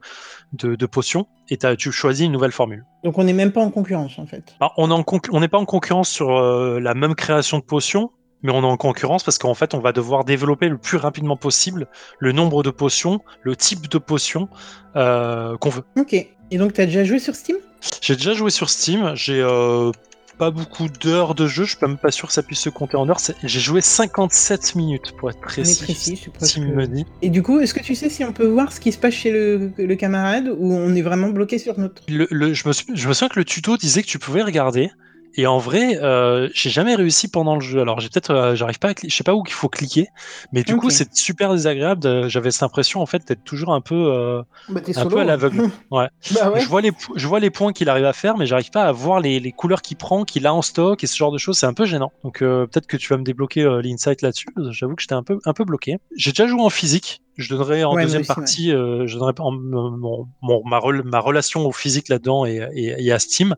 de, 0.54 0.86
potions 0.86 1.28
et 1.50 1.58
tu 1.78 1.92
choisis 1.92 2.26
une 2.26 2.32
nouvelle 2.32 2.54
formule. 2.54 2.86
Donc 3.04 3.18
on 3.18 3.26
n'est 3.26 3.34
même 3.34 3.52
pas 3.52 3.62
en 3.62 3.70
concurrence 3.70 4.18
en 4.18 4.26
fait. 4.26 4.56
Bah, 4.62 4.72
on 4.78 5.40
n'est 5.40 5.48
pas 5.50 5.58
en 5.58 5.66
concurrence 5.66 6.10
sur 6.10 6.40
la 6.40 6.94
même 6.94 7.16
création 7.16 7.60
de 7.60 7.64
potions, 7.64 8.12
mais 8.44 8.52
on 8.52 8.62
est 8.62 8.66
en 8.66 8.78
concurrence 8.78 9.24
parce 9.24 9.38
qu'en 9.38 9.54
fait, 9.54 9.74
on 9.74 9.80
va 9.80 9.92
devoir 9.92 10.26
développer 10.26 10.70
le 10.70 10.78
plus 10.78 10.98
rapidement 10.98 11.38
possible 11.38 11.88
le 12.20 12.32
nombre 12.32 12.64
de 12.64 12.70
potions, 12.70 13.22
le 13.42 13.56
type 13.56 13.88
de 13.90 13.98
potions 13.98 14.50
qu'on 14.94 15.70
veut. 15.70 15.84
Ok. 15.98 16.28
Et 16.50 16.58
donc, 16.58 16.74
tu 16.74 16.82
as 16.82 16.86
déjà 16.86 17.04
joué 17.04 17.20
sur 17.20 17.36
Steam? 17.36 17.58
J'ai 18.02 18.16
déjà 18.16 18.34
joué 18.34 18.50
sur 18.50 18.70
Steam. 18.70 19.12
J'ai 19.16 19.42
euh, 19.42 19.92
pas 20.38 20.52
beaucoup 20.52 20.88
d'heures 20.88 21.36
de 21.36 21.48
jeu. 21.48 21.66
Je 21.66 21.76
suis 21.76 21.86
même 21.86 21.98
pas 21.98 22.12
sûr 22.12 22.28
que 22.28 22.34
ça 22.34 22.44
puisse 22.44 22.60
se 22.60 22.70
compter 22.70 22.96
en 22.96 23.10
heures. 23.10 23.20
J'ai 23.44 23.60
joué 23.60 23.82
57 23.82 24.76
minutes 24.76 25.14
pour 25.18 25.30
être 25.30 25.42
précis. 25.42 25.84
précis, 25.84 26.22
je 26.24 27.04
Et 27.22 27.30
du 27.30 27.44
coup, 27.44 27.60
est-ce 27.60 27.74
que 27.74 27.82
tu 27.82 27.96
sais 27.96 28.10
si 28.10 28.24
on 28.24 28.34
peut 28.34 28.48
voir 28.48 28.72
ce 28.72 28.80
qui 28.80 28.92
se 28.92 28.98
passe 28.98 29.14
chez 29.14 29.32
le, 29.32 29.96
camarade 29.96 30.48
ou 30.58 30.74
on 30.74 30.94
est 30.96 31.02
vraiment 31.02 31.30
bloqué 31.30 31.58
sur 31.58 31.78
notre. 31.80 32.04
Le, 32.08 32.28
je, 32.54 32.68
me, 32.68 32.74
je 32.74 33.08
me 33.08 33.14
souviens 33.14 33.30
que 33.30 33.40
le 33.40 33.46
tuto 33.46 33.78
disait 33.78 34.04
que 34.04 34.08
tu 34.08 34.20
pouvais 34.20 34.44
regarder. 34.44 34.92
Et 35.40 35.46
en 35.46 35.60
vrai, 35.60 36.00
euh, 36.02 36.50
j'ai 36.56 36.72
jamais 36.72 36.96
réussi 36.96 37.28
pendant 37.28 37.54
le 37.54 37.62
jeu. 37.62 37.80
Alors 37.80 38.00
j'ai 38.00 38.10
peut-être, 38.10 38.32
euh, 38.32 38.56
j'arrive 38.56 38.80
pas, 38.80 38.90
à 38.90 38.94
je 39.02 39.16
sais 39.16 39.24
pas 39.24 39.36
où 39.36 39.44
il 39.46 39.54
faut 39.54 39.70
cliquer, 39.70 40.08
mais 40.52 40.64
du 40.64 40.76
coup 40.78 40.90
c'est 40.90 41.16
super 41.16 41.54
désagréable. 41.54 42.28
J'avais 42.28 42.50
cette 42.50 42.64
impression 42.64 43.02
en 43.02 43.06
fait 43.06 43.28
d'être 43.28 43.44
toujours 43.44 43.74
un 43.74 43.82
peu, 43.82 43.96
euh, 43.96 44.42
bah, 44.70 44.82
un 44.96 45.06
peu 45.06 45.20
à 45.20 45.24
l'aveugle. 45.24 45.70
ouais. 45.92 46.10
Bah 46.34 46.50
ouais. 46.50 46.62
Je 46.62 46.68
vois 46.68 46.82
les, 46.82 46.92
je 47.16 47.28
vois 47.28 47.40
les 47.40 47.52
points 47.52 47.72
qu'il 47.72 47.88
arrive 47.88 48.06
à 48.06 48.14
faire, 48.14 48.36
mais 48.36 48.48
j'arrive 48.48 48.72
pas 48.72 48.86
à 48.86 48.92
voir 48.92 49.20
les, 49.20 49.40
les 49.40 49.52
couleurs 49.52 49.84
qu'il 49.84 49.98
prend, 49.98 50.24
qu'il 50.24 50.48
a 50.48 50.54
en 50.54 50.64
stock 50.64 51.04
et 51.04 51.08
ce 51.08 51.16
genre 51.16 51.32
de 51.32 51.38
choses. 51.38 51.60
C'est 51.60 51.68
un 51.68 51.74
peu 51.74 51.86
gênant. 51.86 52.12
Donc 52.24 52.40
peut-être 52.40 52.88
que 52.88 52.98
tu 52.98 53.10
vas 53.10 53.18
me 53.18 53.24
débloquer 53.24 53.64
l'insight 53.84 54.24
là-dessus. 54.24 54.48
J'avoue 54.72 54.96
que 54.96 55.04
j'étais 55.04 55.14
un 55.14 55.24
peu, 55.24 55.38
un 55.46 55.54
peu 55.54 55.66
bloqué. 55.66 55.98
J'ai 56.16 56.32
déjà 56.32 56.48
joué 56.48 56.62
en 56.62 56.72
physique. 56.72 57.22
Je 57.38 57.50
donnerai 57.50 57.84
en 57.84 57.96
deuxième 57.96 58.26
partie, 58.26 58.72
je 58.72 59.14
donnerai 59.14 59.34
mon, 59.38 60.28
mon, 60.42 60.64
ma, 60.66 60.80
ma, 61.06 61.20
relation 61.20 61.66
au 61.66 61.72
physique 61.72 62.10
là-dedans 62.10 62.46
et, 62.46 62.68
et, 62.74 63.12
à 63.12 63.20
Steam. 63.20 63.56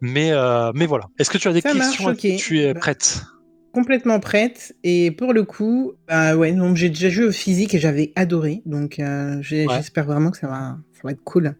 Mais, 0.00 0.32
mais 0.74 0.86
voilà. 0.86 1.08
Est-ce 1.18 1.30
que 1.30 1.38
tu 1.38 1.48
as 1.48 1.52
des 1.52 1.62
questions 1.62 2.14
Tu 2.14 2.60
es 2.60 2.74
bah, 2.74 2.80
prête? 2.80 3.22
Complètement 3.72 4.18
prête. 4.18 4.74
Et 4.82 5.10
pour 5.10 5.32
le 5.32 5.44
coup, 5.44 5.92
bah 6.08 6.34
ouais, 6.36 6.52
donc 6.52 6.76
j'ai 6.76 6.88
déjà 6.88 7.10
joué 7.10 7.26
au 7.26 7.32
physique 7.32 7.74
et 7.74 7.78
j'avais 7.78 8.12
adoré. 8.16 8.62
Donc 8.64 8.98
euh, 8.98 9.40
j'espère 9.42 10.06
vraiment 10.06 10.30
que 10.30 10.38
ça 10.38 10.48
va, 10.48 10.78
ça 10.94 11.00
va 11.04 11.12
être 11.12 11.22
cool. 11.22 11.54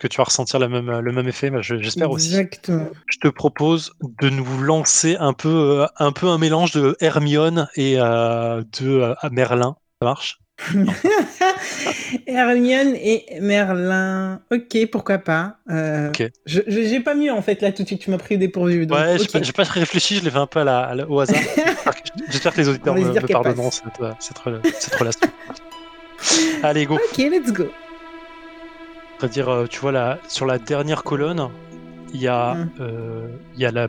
Que 0.00 0.08
tu 0.08 0.16
vas 0.16 0.24
ressentir 0.24 0.58
le 0.58 0.68
même, 0.68 0.90
le 0.90 1.12
même 1.12 1.28
effet, 1.28 1.50
bah, 1.50 1.60
j'espère 1.62 2.10
aussi. 2.10 2.28
Exactement. 2.28 2.88
Je 3.06 3.18
te 3.18 3.28
propose 3.28 3.92
de 4.20 4.28
nous 4.28 4.60
lancer 4.60 5.16
un 5.20 5.32
peu, 5.32 5.82
euh, 5.82 5.86
un, 5.98 6.10
peu 6.10 6.26
un 6.26 6.38
mélange 6.38 6.72
de 6.72 6.96
Hermione 7.00 7.68
et 7.76 7.94
euh, 7.98 8.62
de 8.80 9.14
Merlin. 9.30 9.76
Ça 10.00 10.06
marche? 10.08 10.41
Hermione 12.26 12.94
et 12.94 13.24
Merlin. 13.40 14.40
Ok, 14.52 14.86
pourquoi 14.90 15.18
pas. 15.18 15.56
Euh, 15.70 16.10
Je 16.46 16.60
j'ai 16.66 17.00
pas 17.00 17.14
mieux 17.14 17.32
en 17.32 17.42
fait 17.42 17.60
là 17.62 17.72
tout 17.72 17.82
de 17.82 17.88
suite. 17.88 18.00
Tu 18.00 18.10
m'as 18.10 18.18
pris 18.18 18.38
dépourvu. 18.38 18.86
Donc, 18.86 18.98
ouais, 18.98 19.16
j'ai 19.18 19.52
pas, 19.52 19.64
réfléchi. 19.64 20.18
Je 20.18 20.24
l'ai 20.24 20.30
fait 20.30 20.38
un 20.38 20.46
peu 20.46 20.60
à 20.60 20.94
la, 20.94 21.08
au 21.08 21.20
hasard. 21.20 21.40
J'espère 22.30 22.52
que 22.52 22.60
les 22.60 22.68
auditeurs 22.68 22.94
me, 22.94 23.00
me 23.00 23.32
pardonneront 23.32 23.70
cette, 23.70 23.86
cette, 24.20 24.38
cette, 24.78 24.94
relation. 24.94 25.28
Allez, 26.62 26.86
go. 26.86 26.94
Ok, 26.94 27.18
let's 27.18 27.52
go. 27.52 27.68
C'est-à-dire, 29.18 29.48
euh, 29.48 29.66
tu 29.66 29.80
vois, 29.80 29.92
là, 29.92 30.18
sur 30.28 30.46
la 30.46 30.58
dernière 30.58 31.04
colonne, 31.04 31.48
il 32.12 32.20
y 32.20 32.28
a, 32.28 32.54
mm. 32.54 32.70
euh, 32.80 33.28
il 33.54 33.60
y 33.60 33.66
a 33.66 33.70
la, 33.70 33.88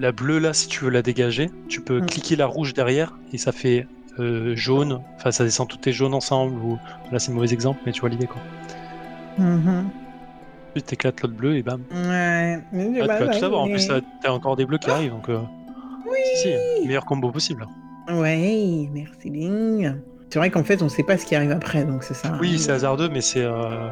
la 0.00 0.12
bleue 0.12 0.38
là, 0.38 0.52
si 0.52 0.68
tu 0.68 0.84
veux 0.84 0.90
la 0.90 1.02
dégager. 1.02 1.50
Tu 1.68 1.80
peux 1.80 2.00
mm. 2.00 2.06
cliquer 2.06 2.36
la 2.36 2.46
rouge 2.46 2.74
derrière 2.74 3.16
et 3.32 3.38
ça 3.38 3.52
fait 3.52 3.86
euh, 4.20 4.54
jaune, 4.56 5.00
enfin 5.16 5.30
ça 5.30 5.44
descend 5.44 5.68
toutes 5.68 5.80
tes 5.80 5.92
jaunes 5.92 6.14
ensemble, 6.14 6.60
ou 6.62 6.78
là 7.12 7.18
c'est 7.18 7.30
un 7.30 7.34
mauvais 7.34 7.52
exemple, 7.52 7.80
mais 7.86 7.92
tu 7.92 8.00
vois 8.00 8.10
l'idée 8.10 8.26
quoi. 8.26 8.40
Mm 9.38 9.84
Tu 10.74 10.82
t'éclates 10.82 11.20
l'autre 11.22 11.34
bleu 11.34 11.56
et 11.56 11.62
bam. 11.62 11.82
Ouais, 11.92 12.58
mais 12.72 13.00
ah, 13.00 13.06
bah, 13.06 13.18
tu 13.18 13.24
vas 13.24 13.32
tout 13.32 13.38
savoir, 13.38 13.62
en 13.62 13.68
plus 13.68 13.88
t'as 14.22 14.30
encore 14.30 14.56
des 14.56 14.66
bleus 14.66 14.78
qui 14.78 14.90
arrivent 14.90 15.12
donc. 15.12 15.28
Euh... 15.28 15.38
Oui 16.06 16.18
si, 16.36 16.48
si, 16.48 16.86
meilleur 16.86 17.04
combo 17.04 17.30
possible. 17.30 17.66
Ouais, 18.10 18.88
merci 18.92 19.28
Ling. 19.30 19.96
C'est 20.30 20.38
vrai 20.38 20.50
qu'en 20.50 20.64
fait 20.64 20.82
on 20.82 20.88
sait 20.88 21.02
pas 21.02 21.16
ce 21.16 21.26
qui 21.26 21.34
arrive 21.34 21.50
après 21.50 21.84
donc 21.84 22.02
c'est 22.02 22.14
ça. 22.14 22.36
Oui, 22.40 22.58
c'est 22.58 22.72
hasardeux, 22.72 23.08
mais 23.08 23.20
c'est. 23.20 23.42
Euh... 23.42 23.90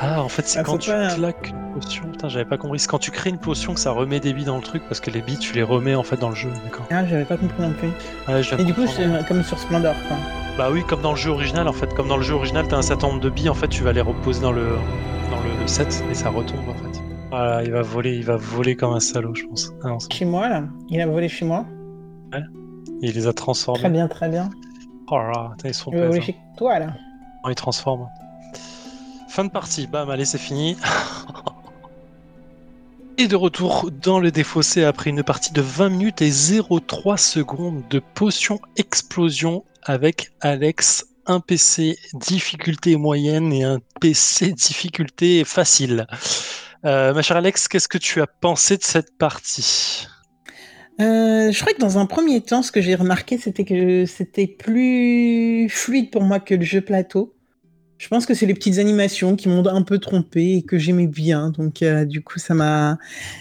Ah, 0.00 0.22
en 0.22 0.28
fait, 0.28 0.46
c'est 0.46 0.60
ah, 0.60 0.62
quand 0.62 0.78
tu 0.78 0.90
claques 0.90 1.50
une 1.50 1.72
potion. 1.74 2.04
Putain, 2.10 2.28
j'avais 2.28 2.44
pas 2.44 2.56
compris. 2.56 2.78
C'est 2.78 2.88
quand 2.88 2.98
tu 2.98 3.10
crées 3.10 3.30
une 3.30 3.38
potion 3.38 3.74
que 3.74 3.80
ça 3.80 3.90
remet 3.90 4.20
des 4.20 4.32
billes 4.32 4.44
dans 4.44 4.56
le 4.56 4.62
truc 4.62 4.82
parce 4.88 5.00
que 5.00 5.10
les 5.10 5.20
billes, 5.20 5.38
tu 5.38 5.54
les 5.54 5.62
remets 5.62 5.96
en 5.96 6.04
fait 6.04 6.16
dans 6.16 6.28
le 6.28 6.36
jeu. 6.36 6.50
D'accord. 6.64 6.86
Ah, 6.90 7.04
j'avais 7.04 7.24
pas 7.24 7.36
compris 7.36 7.62
non 7.62 7.72
plus. 7.72 7.88
Ouais, 8.28 8.42
je 8.42 8.54
Et 8.54 8.64
du 8.64 8.74
coup, 8.74 8.86
c'est 8.86 9.26
comme 9.26 9.42
sur 9.42 9.58
Splendor, 9.58 9.94
quoi. 10.06 10.16
Bah 10.56 10.68
oui, 10.72 10.82
comme 10.84 11.02
dans 11.02 11.12
le 11.12 11.16
jeu 11.16 11.30
original 11.30 11.66
en 11.68 11.72
fait. 11.72 11.92
Comme 11.94 12.08
dans 12.08 12.16
le 12.16 12.22
jeu 12.22 12.34
original, 12.34 12.66
t'as 12.68 12.76
un 12.76 12.82
certain 12.82 13.08
nombre 13.08 13.20
de 13.20 13.30
billes, 13.30 13.48
en 13.48 13.54
fait, 13.54 13.68
tu 13.68 13.82
vas 13.82 13.92
les 13.92 14.00
reposer 14.00 14.40
dans 14.40 14.52
le, 14.52 14.76
dans 15.30 15.40
le, 15.40 15.66
set 15.66 16.02
et 16.10 16.14
ça 16.14 16.30
retombe 16.30 16.68
en 16.68 16.74
fait. 16.74 17.00
Voilà, 17.30 17.62
il 17.62 17.70
va 17.70 17.82
voler, 17.82 18.16
il 18.16 18.24
va 18.24 18.36
voler 18.36 18.74
comme 18.74 18.94
un 18.94 19.00
salaud, 19.00 19.34
je 19.34 19.44
pense. 19.46 19.72
Ah, 19.84 19.96
chez 20.10 20.24
moi, 20.24 20.48
là 20.48 20.64
Il 20.88 21.00
a 21.00 21.06
volé 21.06 21.28
chez 21.28 21.44
moi 21.44 21.66
Ouais. 22.32 22.42
il 23.02 23.14
les 23.14 23.26
a 23.26 23.32
transformés. 23.32 23.80
Très 23.80 23.90
bien, 23.90 24.08
très 24.08 24.28
bien. 24.28 24.50
Oh 25.10 25.18
là 25.18 25.32
là, 25.32 25.50
ils 25.64 25.74
sont 25.74 25.90
Il 25.92 25.98
va 25.98 26.06
voler 26.06 26.20
chez 26.20 26.36
toi, 26.56 26.78
là. 26.78 26.86
Non, 27.44 27.50
il 27.50 27.54
transforme. 27.54 28.08
Fin 29.38 29.44
de 29.44 29.50
partie, 29.52 29.86
bam, 29.86 30.10
allez, 30.10 30.24
c'est 30.24 30.36
fini. 30.36 30.76
Et 33.18 33.28
de 33.28 33.36
retour 33.36 33.88
dans 33.92 34.18
le 34.18 34.32
défaussé 34.32 34.82
après 34.82 35.10
une 35.10 35.22
partie 35.22 35.52
de 35.52 35.60
20 35.60 35.90
minutes 35.90 36.22
et 36.22 36.30
0,3 36.30 37.16
secondes 37.16 37.84
de 37.88 38.00
potion 38.00 38.58
explosion 38.76 39.64
avec 39.84 40.32
Alex, 40.40 41.06
un 41.26 41.38
PC 41.38 41.96
difficulté 42.14 42.96
moyenne 42.96 43.52
et 43.52 43.62
un 43.62 43.78
PC 44.00 44.50
difficulté 44.54 45.44
facile. 45.44 46.08
Euh, 46.84 47.14
ma 47.14 47.22
chère 47.22 47.36
Alex, 47.36 47.68
qu'est-ce 47.68 47.86
que 47.86 47.98
tu 47.98 48.20
as 48.20 48.26
pensé 48.26 48.76
de 48.76 48.82
cette 48.82 49.16
partie? 49.18 50.08
Euh, 51.00 51.52
je 51.52 51.60
crois 51.60 51.74
que 51.74 51.80
dans 51.80 51.98
un 51.98 52.06
premier 52.06 52.40
temps, 52.40 52.62
ce 52.62 52.72
que 52.72 52.80
j'ai 52.80 52.96
remarqué, 52.96 53.38
c'était 53.38 53.64
que 53.64 54.04
c'était 54.04 54.48
plus 54.48 55.68
fluide 55.68 56.10
pour 56.10 56.24
moi 56.24 56.40
que 56.40 56.56
le 56.56 56.64
jeu 56.64 56.80
plateau. 56.80 57.37
Je 57.98 58.06
pense 58.06 58.26
que 58.26 58.34
c'est 58.34 58.46
les 58.46 58.54
petites 58.54 58.78
animations 58.78 59.34
qui 59.34 59.48
m'ont 59.48 59.66
un 59.66 59.82
peu 59.82 59.98
trompé 59.98 60.54
et 60.58 60.62
que 60.62 60.78
j'aimais 60.78 61.08
bien. 61.08 61.50
Donc, 61.50 61.82
euh, 61.82 62.04
du 62.04 62.22
coup, 62.22 62.38
ça 62.38 62.54
m'a. 62.54 62.96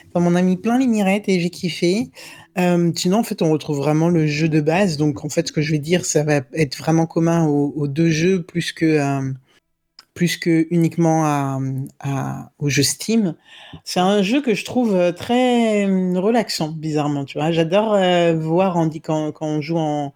Enfin, 0.10 0.28
m'en 0.28 0.36
a 0.36 0.42
mis 0.42 0.58
plein 0.58 0.80
les 0.80 0.88
mirettes 0.88 1.30
et 1.30 1.40
j'ai 1.40 1.52
kiffé. 1.52 2.10
Euh, 2.58 2.92
sinon, 2.96 3.20
en 3.20 3.24
fait, 3.24 3.44
on 3.44 3.52
retrouve 3.52 3.78
vraiment 3.78 4.10
le 4.10 4.26
jeu 4.26 4.50
de 4.50 4.60
base. 4.60 4.98
Donc, 4.98 5.24
en 5.24 5.30
fait, 5.30 5.48
ce 5.48 5.54
que 5.54 5.62
je 5.62 5.72
vais 5.72 5.80
dire, 5.80 6.06
ça 6.06 6.24
va 6.24 6.42
être 6.54 6.76
vraiment 6.76 7.06
commun 7.06 7.46
aux, 7.46 7.88
deux 7.88 8.10
jeux 8.10 8.42
plus 8.42 8.72
que, 8.72 8.86
euh, 8.86 9.32
plus 10.16 10.38
que 10.38 10.66
uniquement 10.72 11.26
à, 11.26 11.60
à, 12.00 12.52
au 12.58 12.68
jeu 12.68 12.82
Steam. 12.82 13.36
C'est 13.84 14.00
un 14.00 14.24
jeu 14.24 14.42
que 14.42 14.56
je 14.56 14.66
trouve 14.66 15.14
très 15.16 15.86
relaxant, 15.86 16.70
bizarrement. 16.70 17.26
Tu 17.26 17.38
vois, 17.38 17.52
j'adore 17.52 17.96
voir 18.40 18.76
Andy 18.76 19.02
quand, 19.02 19.32
quand 19.34 19.46
on 19.46 19.62
joue 19.62 19.78
en 19.78 20.14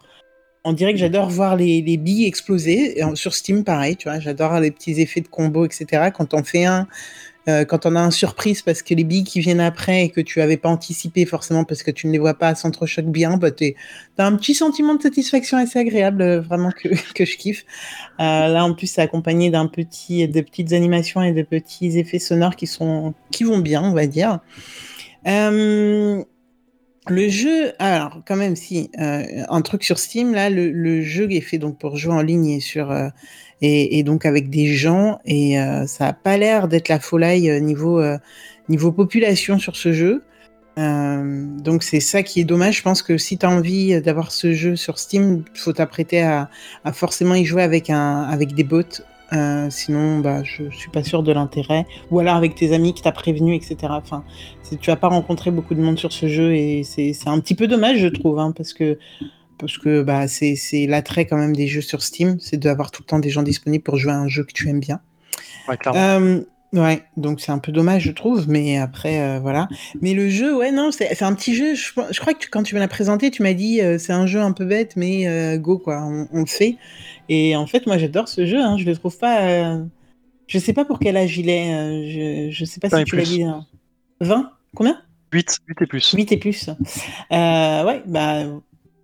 on 0.64 0.74
dirait 0.74 0.94
que 0.94 1.00
j'adore 1.00 1.30
voir 1.30 1.56
les, 1.56 1.82
billes 1.82 2.26
exploser. 2.26 3.00
Et 3.00 3.16
sur 3.16 3.34
Steam, 3.34 3.64
pareil, 3.64 3.96
tu 3.96 4.10
vois, 4.10 4.20
j'adore 4.20 4.60
les 4.60 4.72
petits 4.72 5.00
effets 5.02 5.22
de 5.22 5.28
combo, 5.28 5.66
etc. 5.66 6.12
Quand 6.14 6.34
on 6.34 6.44
fait 6.44 6.66
un, 6.66 6.88
euh, 7.50 7.66
quand 7.66 7.88
on 7.88 7.96
a 7.96 8.00
un 8.00 8.12
surprise 8.12 8.62
parce 8.62 8.84
que 8.84 8.94
les 8.94 9.04
billes 9.04 9.24
qui 9.24 9.40
viennent 9.40 9.62
après 9.62 10.06
et 10.06 10.10
que 10.10 10.22
tu 10.22 10.42
avais 10.42 10.58
pas 10.58 10.70
anticipé 10.70 11.26
forcément 11.26 11.64
parce 11.64 11.82
que 11.82 11.90
tu 11.90 12.06
ne 12.06 12.12
les 12.12 12.20
vois 12.20 12.36
pas 12.36 12.54
s'entrechoquent 12.54 13.12
bien, 13.12 13.38
bah 13.38 13.50
tu 13.50 13.74
as 14.20 14.28
un 14.28 14.36
petit 14.36 14.54
sentiment 14.54 14.94
de 14.94 15.02
satisfaction 15.02 15.58
assez 15.58 15.80
agréable, 15.80 16.22
euh, 16.22 16.42
vraiment 16.42 16.72
que, 16.72 16.90
que 17.16 17.26
je 17.26 17.38
kiffe. 17.38 17.66
Euh, 18.20 18.48
là, 18.48 18.64
en 18.64 18.76
plus, 18.76 18.88
c'est 18.88 19.02
accompagné 19.02 19.50
d'un 19.50 19.68
petit, 19.68 20.28
de 20.28 20.42
petites 20.42 20.74
animations 20.74 21.24
et 21.24 21.32
de 21.32 21.42
petits 21.42 21.98
effets 21.98 22.20
sonores 22.20 22.56
qui 22.56 22.68
sont, 22.68 23.16
qui 23.32 23.44
vont 23.44 23.60
bien, 23.60 23.82
on 23.82 23.94
va 23.94 24.06
dire. 24.06 24.40
Euh, 25.28 26.24
le 27.08 27.30
jeu, 27.30 27.74
alors 27.80 28.22
quand 28.28 28.36
même 28.36 28.56
si 28.56 28.92
euh, 29.00 29.24
un 29.50 29.62
truc 29.62 29.84
sur 29.84 29.98
Steam 29.98 30.34
là, 30.36 30.52
le, 30.52 31.02
jeu 31.02 31.32
est 31.32 31.42
fait 31.42 31.58
donc 31.58 31.80
pour 31.80 31.98
jouer 31.98 32.14
en 32.14 32.22
ligne 32.22 32.46
et 32.46 32.60
sur 32.60 32.92
euh, 32.92 33.10
et, 33.62 34.04
donc 34.04 34.26
avec 34.26 34.50
des 34.52 34.68
gens 34.68 35.20
et 35.26 35.60
euh, 35.60 35.88
ça 35.88 36.08
a 36.08 36.14
pas 36.14 36.38
l'air 36.38 36.68
d'être 36.68 36.90
la 36.90 37.00
folie 37.00 37.50
niveau 37.62 38.02
niveau 38.70 38.92
population 38.92 39.58
sur 39.58 39.76
ce 39.76 39.94
jeu. 39.94 40.24
donc 40.78 41.84
c'est 41.84 42.00
ça 42.00 42.22
qui 42.24 42.40
est 42.40 42.44
dommage. 42.46 42.78
Je 42.78 42.84
pense 42.84 43.02
que 43.02 43.18
si 43.18 43.38
tu 43.38 43.46
as 43.48 43.50
envie 43.50 44.00
d'avoir 44.02 44.32
ce 44.32 44.54
jeu 44.54 44.76
sur 44.76 45.00
Steam, 45.00 45.44
faut 45.56 45.74
t'apprêter 45.74 46.22
à, 46.22 46.50
à, 46.86 46.94
forcément 46.94 47.36
y 47.36 47.46
jouer 47.46 47.64
avec 47.64 47.90
un 47.90 48.24
avec 48.24 48.54
des 48.54 48.64
bots 48.64 49.02
euh, 49.34 49.70
sinon, 49.70 50.20
bah, 50.20 50.44
je 50.44 50.70
suis 50.72 50.90
pas 50.90 51.04
sûr 51.04 51.24
de 51.24 51.32
l'intérêt. 51.32 51.86
Ou 52.10 52.20
alors 52.20 52.36
avec 52.36 52.56
tes 52.56 52.74
amis 52.74 52.94
qui 52.94 53.02
t'a 53.02 53.12
prévenu, 53.12 53.56
etc. 53.56 53.78
Enfin, 53.90 54.24
tu 54.80 54.90
vas 54.90 54.96
pas 54.96 55.08
rencontré 55.08 55.52
beaucoup 55.52 55.74
de 55.74 55.82
monde 55.82 55.98
sur 55.98 56.12
ce 56.12 56.28
jeu 56.28 56.56
et 56.56 56.84
c'est 56.84 57.14
un 57.28 57.40
petit 57.40 57.56
peu 57.56 57.68
dommage, 57.68 58.00
je 58.00 58.08
trouve, 58.08 58.40
hein, 58.40 58.54
parce 58.56 58.74
que 58.74 58.98
parce 59.62 59.78
que 59.78 60.02
bah, 60.02 60.28
c'est 60.28 60.88
l'attrait 60.88 61.26
quand 61.26 61.38
même 61.38 61.56
des 61.56 61.68
jeux 61.68 61.82
sur 61.82 62.02
Steam, 62.02 62.40
c'est 62.40 62.58
d'avoir 62.58 62.90
tout 62.90 63.04
le 63.04 63.08
temps 63.08 63.20
des 63.20 63.30
gens 63.30 63.44
disponibles 63.44 63.84
pour 63.84 63.98
jouer 63.98 64.12
à 64.12 64.18
un 64.18 64.28
jeu 64.28 64.44
que 64.44 64.54
tu 64.54 64.68
aimes 64.70 64.80
bien. 64.80 65.00
Ouais, 65.68 65.78
euh, 65.96 66.42
Ouais, 66.74 67.04
donc 67.18 67.42
c'est 67.42 67.52
un 67.52 67.60
peu 67.60 67.74
dommage, 67.74 68.04
je 68.04 68.12
trouve, 68.14 68.48
mais 68.48 68.78
après, 68.78 69.20
euh, 69.20 69.40
voilà. 69.42 69.68
Mais 70.02 70.14
le 70.14 70.30
jeu, 70.30 70.56
ouais, 70.56 70.72
non, 70.72 70.90
c'est 70.92 71.22
un 71.22 71.34
petit 71.34 71.54
jeu. 71.54 71.76
Je, 71.76 71.92
crois 71.94 72.34
que 72.34 72.46
quand 72.50 72.64
tu 72.64 72.76
me 72.76 72.80
l'as 72.80 72.88
présenté, 72.88 73.30
tu 73.30 73.44
m'as 73.44 73.54
dit 73.54 73.82
euh, 73.82 73.98
c'est 73.98 74.14
un 74.14 74.26
jeu 74.26 74.40
un 74.40 74.54
peu 74.54 74.64
bête, 74.64 74.96
mais 74.96 75.58
go, 75.58 75.78
quoi, 75.78 76.02
on, 76.02 76.40
le 76.40 76.46
fait. 76.46 76.78
Et 77.34 77.56
en 77.56 77.66
fait, 77.66 77.88
moi, 77.88 77.98
j'adore 77.98 78.28
ce 78.28 78.46
jeu, 78.46 78.60
hein, 78.60 78.76
je 78.78 78.84
le 78.84 78.94
trouve 78.94 79.18
pas. 79.18 79.80
je 80.48 80.60
sais 80.60 80.74
pas 80.74 80.84
pour 80.84 81.00
quel 81.00 81.16
âge 81.16 81.38
il 81.38 81.50
est, 81.50 82.50
je, 82.50 82.52
je 82.52 82.66
sais 82.66 82.82
pas 82.82 82.90
si 82.90 83.06
tu 83.06 83.16
l'as 83.16 83.24
dit. 83.24 83.46
20 84.20 84.52
Combien? 84.76 85.02
8, 85.32 85.60
8 85.66 85.82
et 85.82 85.86
plus. 85.86 86.12
8 86.12 86.32
et 86.34 86.38
plus. 86.38 86.70
ouais, 87.32 88.04
bah, 88.06 88.44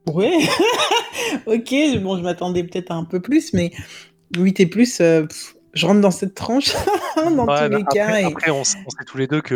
ouais. 0.07 0.39
ok, 1.45 2.01
bon, 2.01 2.17
je 2.17 2.21
m'attendais 2.21 2.65
peut-être 2.65 2.91
un 2.91 3.05
peu 3.05 3.21
plus, 3.21 3.53
mais 3.53 3.71
8 4.35 4.59
et 4.59 4.65
plus, 4.65 4.97
je 4.97 5.85
rentre 5.85 6.01
dans 6.01 6.11
cette 6.11 6.35
tranche 6.35 6.73
dans 7.15 7.45
tous 7.45 7.63
les 7.63 7.69
bah, 7.69 7.89
cas. 7.93 8.27
Après, 8.27 8.51
on, 8.51 8.65
sait 8.65 8.77
tous 9.05 9.17
les 9.17 9.27
deux 9.27 9.39
que 9.39 9.55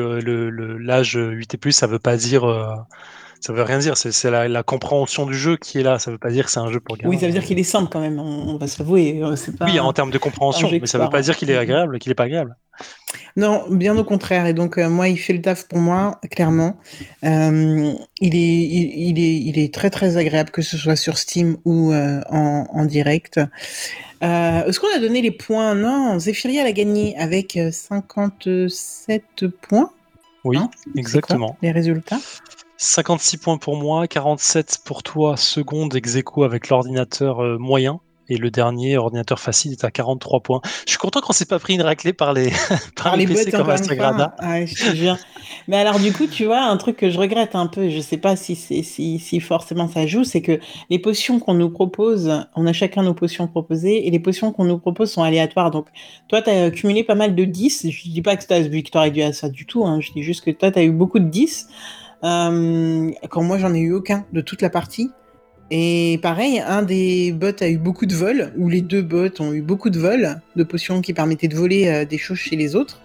l'âge 0.79 1.19
8 1.19 1.53
et 1.53 1.57
plus, 1.57 1.73
ça 1.73 1.87
veut 1.87 1.99
pas 1.99 2.15
dire. 2.15 2.45
Euh, 3.41 3.45
ça 3.45 3.53
veut 3.53 3.63
rien 3.63 3.79
dire, 3.79 3.97
c'est 3.97 4.31
la, 4.31 4.63
compréhension 4.63 5.25
du 5.25 5.33
jeu 5.33 5.57
qui 5.57 5.79
est 5.79 5.83
là. 5.83 5.99
Ça 5.99 6.11
veut 6.11 6.17
pas 6.17 6.31
dire 6.31 6.45
que 6.45 6.51
c'est 6.51 6.59
un 6.59 6.71
jeu 6.71 6.79
pour 6.79 6.97
gagner. 6.97 7.09
Oui, 7.09 7.19
ça 7.19 7.25
veut 7.27 7.31
dire 7.31 7.43
qu'il 7.43 7.59
est 7.59 7.63
simple 7.63 7.89
quand 7.91 7.99
même. 7.99 8.19
On, 8.19 8.57
va 8.57 8.67
s'avouer. 8.67 9.21
Euh, 9.21 9.35
oui, 9.61 9.79
en 9.79 9.93
termes 9.93 10.11
de 10.11 10.17
compréhension, 10.17 10.69
mais 10.71 10.85
ça 10.87 10.97
veut 10.97 11.09
pas 11.09 11.21
dire 11.21 11.35
qu'il 11.35 11.49
est 11.49 11.57
agréable, 11.57 11.99
qu'il 11.99 12.11
est 12.11 12.15
pas 12.15 12.25
agréable. 12.25 12.55
Non, 13.35 13.65
bien 13.69 13.97
au 13.97 14.03
contraire. 14.03 14.45
Et 14.45 14.53
donc, 14.53 14.77
euh, 14.77 14.89
moi, 14.89 15.07
il 15.07 15.17
fait 15.17 15.33
le 15.33 15.41
taf 15.41 15.67
pour 15.67 15.79
moi, 15.79 16.19
clairement. 16.29 16.77
il, 17.23 17.27
est, 17.27 17.97
il, 18.21 19.19
est, 19.19 19.35
il 19.35 19.59
est 19.59 19.73
très, 19.73 19.89
très 19.89 20.17
agréable, 20.17 20.51
que 20.51 20.61
ce 20.61 20.77
soit 20.77 20.95
sur 20.95 21.17
Steam 21.17 21.57
ou 21.65 21.93
en, 21.93 22.67
en, 22.69 22.85
direct. 22.85 23.39
Euh, 24.23 24.65
est-ce 24.65 24.79
qu'on 24.79 24.95
a 24.95 24.99
donné 24.99 25.21
les 25.21 25.31
points? 25.31 25.73
Non, 25.73 26.19
Zephyria 26.19 26.63
a 26.63 26.71
gagné 26.71 27.17
avec 27.17 27.57
57 27.71 29.23
euh, 29.43 29.49
points. 29.61 29.91
Oui, 30.43 30.57
exactement. 30.95 31.57
les 31.61 31.71
résultats? 31.71 32.19
56 32.81 33.37
points 33.37 33.57
pour 33.59 33.77
moi, 33.77 34.07
47 34.07 34.79
pour 34.83 35.03
toi, 35.03 35.37
seconde 35.37 35.95
ex 35.95 36.17
avec 36.43 36.69
l'ordinateur 36.69 37.39
euh, 37.39 37.57
moyen. 37.59 37.99
Et 38.27 38.37
le 38.37 38.49
dernier, 38.49 38.97
ordinateur 38.97 39.39
facile, 39.39 39.73
est 39.73 39.83
à 39.83 39.91
43 39.91 40.39
points. 40.39 40.61
Je 40.85 40.91
suis 40.91 40.97
content 40.97 41.21
qu'on 41.21 41.33
s'est 41.33 41.45
pas 41.45 41.59
pris 41.59 41.75
une 41.75 41.81
raclée 41.81 42.13
par 42.13 42.33
les, 42.33 42.49
par, 42.95 43.17
les, 43.17 43.27
PC 43.27 43.51
comme 43.51 43.67
je 44.65 44.73
te 44.73 44.95
jure. 44.95 45.17
Mais 45.67 45.77
alors, 45.77 45.99
du 45.99 46.11
coup, 46.11 46.25
tu 46.25 46.45
vois, 46.45 46.61
un 46.61 46.77
truc 46.77 46.97
que 46.97 47.11
je 47.11 47.19
regrette 47.19 47.55
un 47.55 47.67
peu, 47.67 47.89
je 47.89 47.99
sais 47.99 48.17
pas 48.17 48.35
si, 48.35 48.55
si, 48.55 49.19
si 49.19 49.39
forcément 49.41 49.87
ça 49.87 50.07
joue, 50.07 50.23
c'est 50.23 50.41
que 50.41 50.59
les 50.89 50.97
potions 50.97 51.39
qu'on 51.39 51.53
nous 51.53 51.69
propose, 51.69 52.31
on 52.55 52.65
a 52.65 52.73
chacun 52.73 53.03
nos 53.03 53.13
potions 53.13 53.47
proposées, 53.47 54.07
et 54.07 54.11
les 54.11 54.19
potions 54.19 54.53
qu'on 54.53 54.65
nous 54.65 54.79
propose 54.79 55.11
sont 55.11 55.23
aléatoires. 55.23 55.69
Donc, 55.69 55.87
toi, 56.29 56.41
tu 56.41 56.49
as 56.49 56.65
accumulé 56.65 57.03
pas 57.03 57.15
mal 57.15 57.35
de 57.35 57.43
10. 57.43 57.91
Je 57.91 58.09
dis 58.09 58.21
pas 58.23 58.37
que 58.37 58.45
tu 58.45 58.53
as 58.53 58.61
victoire 58.61 59.11
dû 59.11 59.21
à 59.21 59.33
ça 59.33 59.49
du 59.49 59.67
tout, 59.67 59.85
hein. 59.85 59.99
je 59.99 60.13
dis 60.13 60.23
juste 60.23 60.43
que 60.43 60.51
toi, 60.51 60.71
tu 60.71 60.79
as 60.79 60.83
eu 60.83 60.91
beaucoup 60.91 61.19
de 61.19 61.27
10. 61.27 61.67
Euh, 62.23 63.11
quand 63.29 63.43
moi, 63.43 63.57
j'en 63.57 63.73
ai 63.73 63.79
eu 63.79 63.93
aucun 63.93 64.25
de 64.31 64.41
toute 64.41 64.61
la 64.61 64.69
partie. 64.69 65.11
Et 65.73 66.19
pareil, 66.21 66.59
un 66.59 66.83
des 66.83 67.31
bots 67.31 67.47
a 67.61 67.69
eu 67.69 67.77
beaucoup 67.77 68.05
de 68.05 68.13
vols, 68.13 68.51
ou 68.57 68.67
les 68.67 68.81
deux 68.81 69.01
bots 69.01 69.39
ont 69.39 69.53
eu 69.53 69.61
beaucoup 69.61 69.89
de 69.89 69.97
vols, 69.97 70.41
de 70.57 70.63
potions 70.63 71.01
qui 71.01 71.13
permettaient 71.13 71.47
de 71.47 71.55
voler 71.55 71.87
euh, 71.87 72.05
des 72.05 72.17
choses 72.17 72.39
chez 72.39 72.57
les 72.57 72.75
autres, 72.75 73.01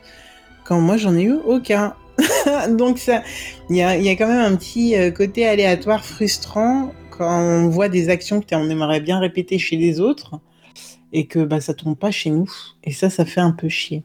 quand 0.64 0.80
moi 0.80 0.96
j'en 0.96 1.16
ai 1.16 1.23
eu 1.23 1.35
aucun. 1.35 1.94
Donc 2.70 2.99
ça, 2.99 3.23
il 3.70 3.76
y 3.76 3.82
a, 3.82 4.16
quand 4.16 4.26
même 4.26 4.52
un 4.52 4.56
petit 4.56 4.96
euh, 4.96 5.12
côté 5.12 5.46
aléatoire 5.46 6.04
frustrant 6.04 6.92
quand 7.11 7.40
on 7.40 7.68
voit 7.68 7.88
des 7.88 8.08
actions 8.08 8.40
que 8.40 8.54
on 8.56 8.68
aimerait 8.68 9.00
bien 9.00 9.20
répéter 9.20 9.58
chez 9.58 9.76
les 9.76 10.00
autres 10.00 10.40
et 11.12 11.26
que 11.26 11.38
bah, 11.44 11.61
ça 11.61 11.73
tombe 11.73 11.96
pas 11.96 12.11
chez 12.11 12.30
nous. 12.30 12.50
Et 12.82 12.92
ça, 12.92 13.11
ça 13.11 13.25
fait 13.25 13.40
un 13.40 13.52
peu 13.52 13.68
chier. 13.68 14.02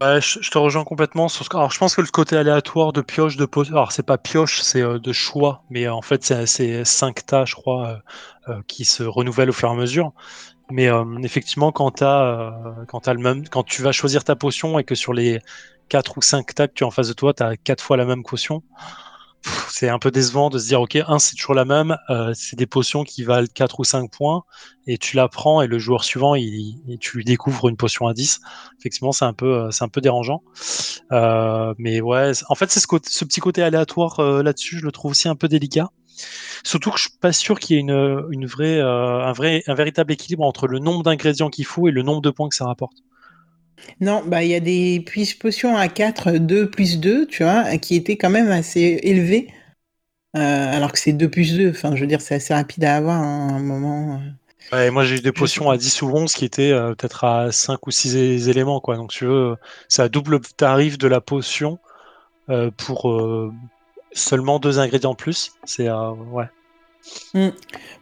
Ouais, 0.00 0.18
je, 0.22 0.50
te 0.50 0.56
rejoins 0.56 0.84
complètement. 0.84 1.28
Sur 1.28 1.44
ce... 1.44 1.50
Alors, 1.54 1.70
je 1.70 1.78
pense 1.78 1.94
que 1.94 2.00
le 2.00 2.06
côté 2.06 2.36
aléatoire 2.36 2.92
de 2.94 3.02
pioche, 3.02 3.36
de 3.36 3.44
pose... 3.44 3.68
alors 3.70 3.92
c'est 3.92 4.02
pas 4.02 4.16
pioche, 4.16 4.62
c'est 4.62 4.80
euh, 4.80 4.98
de 4.98 5.12
choix, 5.12 5.62
mais 5.68 5.88
en 5.88 6.00
fait, 6.00 6.24
c'est 6.46 6.84
5 6.86 7.26
tas, 7.26 7.44
je 7.44 7.54
crois, 7.54 8.02
euh, 8.48 8.52
euh, 8.52 8.62
qui 8.66 8.86
se 8.86 9.02
renouvellent 9.02 9.50
au 9.50 9.52
fur 9.52 9.68
et 9.68 9.72
à 9.72 9.74
mesure. 9.74 10.12
Mais 10.70 10.88
effectivement, 11.24 11.72
quand, 11.72 12.00
as, 12.02 12.54
quand, 12.88 13.08
le 13.08 13.18
même... 13.18 13.48
quand 13.48 13.64
tu 13.64 13.82
vas 13.82 13.92
choisir 13.92 14.24
ta 14.24 14.36
potion 14.36 14.78
et 14.78 14.84
que 14.84 14.94
sur 14.94 15.12
les 15.12 15.40
4 15.88 16.16
ou 16.16 16.22
5 16.22 16.54
tas 16.54 16.68
que 16.68 16.74
tu 16.74 16.84
as 16.84 16.86
en 16.86 16.92
face 16.92 17.08
de 17.08 17.12
toi, 17.12 17.34
tu 17.34 17.42
as 17.42 17.56
4 17.56 17.82
fois 17.82 17.96
la 17.96 18.04
même 18.04 18.22
potion, 18.22 18.62
c'est 19.70 19.88
un 19.88 19.98
peu 19.98 20.10
décevant 20.10 20.50
de 20.50 20.58
se 20.58 20.68
dire 20.68 20.80
ok 20.80 20.98
un 21.06 21.18
c'est 21.18 21.34
toujours 21.34 21.54
la 21.54 21.64
même 21.64 21.96
euh, 22.10 22.32
c'est 22.34 22.56
des 22.56 22.66
potions 22.66 23.04
qui 23.04 23.24
valent 23.24 23.48
4 23.52 23.80
ou 23.80 23.84
5 23.84 24.10
points 24.10 24.42
et 24.86 24.98
tu 24.98 25.16
la 25.16 25.28
prends 25.28 25.62
et 25.62 25.66
le 25.66 25.78
joueur 25.78 26.04
suivant 26.04 26.34
il, 26.34 26.98
tu 27.00 27.16
lui 27.16 27.24
découvres 27.24 27.68
une 27.68 27.76
potion 27.76 28.06
à 28.06 28.12
10 28.12 28.40
effectivement 28.78 29.12
c'est 29.12 29.24
un 29.24 29.32
peu 29.32 29.46
euh, 29.46 29.70
c'est 29.70 29.84
un 29.84 29.88
peu 29.88 30.00
dérangeant. 30.00 30.42
Euh, 31.12 31.74
mais 31.78 32.00
ouais 32.00 32.32
en 32.48 32.54
fait 32.54 32.70
c'est 32.70 32.80
ce, 32.80 32.86
ce, 33.08 33.24
petit 33.24 33.40
côté 33.40 33.62
aléatoire 33.62 34.20
là-dessus 34.20 34.78
je 34.78 34.84
le 34.84 34.92
trouve 34.92 35.12
aussi 35.12 35.28
un 35.28 35.36
peu 35.36 35.48
délicat. 35.48 35.88
Surtout 36.62 36.90
que 36.90 36.98
je 36.98 37.04
suis 37.04 37.18
pas 37.18 37.32
sûr 37.32 37.58
qu'il 37.58 37.76
y 37.76 37.78
ait 37.78 37.80
une, 37.80 38.26
une 38.30 38.46
vraie 38.46 38.80
un 38.80 39.32
vrai 39.32 39.62
un 39.66 39.74
véritable 39.74 40.12
équilibre 40.12 40.44
entre 40.44 40.66
le 40.66 40.78
nombre 40.78 41.02
d'ingrédients 41.02 41.48
qu'il 41.48 41.64
faut 41.64 41.88
et 41.88 41.90
le 41.90 42.02
nombre 42.02 42.20
de 42.20 42.30
points 42.30 42.48
que 42.48 42.54
ça 42.54 42.66
rapporte 42.66 42.98
non, 44.00 44.22
bah 44.26 44.42
il 44.42 44.50
y 44.50 44.54
a 44.54 44.60
des 44.60 45.04
potions 45.40 45.76
à 45.76 45.88
4, 45.88 46.32
2 46.32 46.70
plus 46.70 46.98
2, 46.98 47.26
tu 47.26 47.42
vois, 47.42 47.76
qui 47.78 47.96
étaient 47.96 48.16
quand 48.16 48.30
même 48.30 48.50
assez 48.50 49.00
élevés. 49.02 49.48
Euh, 50.36 50.76
alors 50.76 50.92
que 50.92 50.98
c'est 50.98 51.12
2 51.12 51.28
plus 51.28 51.56
2, 51.56 51.70
enfin 51.70 51.96
je 51.96 52.00
veux 52.00 52.06
dire 52.06 52.20
c'est 52.20 52.36
assez 52.36 52.54
rapide 52.54 52.84
à 52.84 52.96
avoir 52.96 53.20
hein, 53.20 53.48
à 53.50 53.54
un 53.54 53.58
moment. 53.58 54.20
Euh. 54.72 54.76
Ouais, 54.76 54.90
moi 54.92 55.04
j'ai 55.04 55.16
eu 55.16 55.20
des 55.20 55.32
potions 55.32 55.70
à 55.70 55.76
10 55.76 56.02
ou 56.02 56.06
11 56.06 56.32
qui 56.32 56.44
étaient 56.44 56.70
euh, 56.70 56.94
peut-être 56.94 57.24
à 57.24 57.50
5 57.50 57.84
ou 57.88 57.90
6 57.90 58.48
éléments 58.48 58.80
quoi. 58.80 58.96
Donc 58.96 59.10
tu 59.10 59.24
veux, 59.24 59.56
c'est 59.88 60.02
à 60.02 60.08
double 60.08 60.40
tarif 60.40 60.98
de 60.98 61.08
la 61.08 61.20
potion 61.20 61.78
pour 62.76 63.52
seulement 64.12 64.58
deux 64.58 64.80
ingrédients 64.80 65.14
plus. 65.14 65.52
C'est 65.64 65.88
ouais. 65.88 66.46
Mm. 67.34 67.48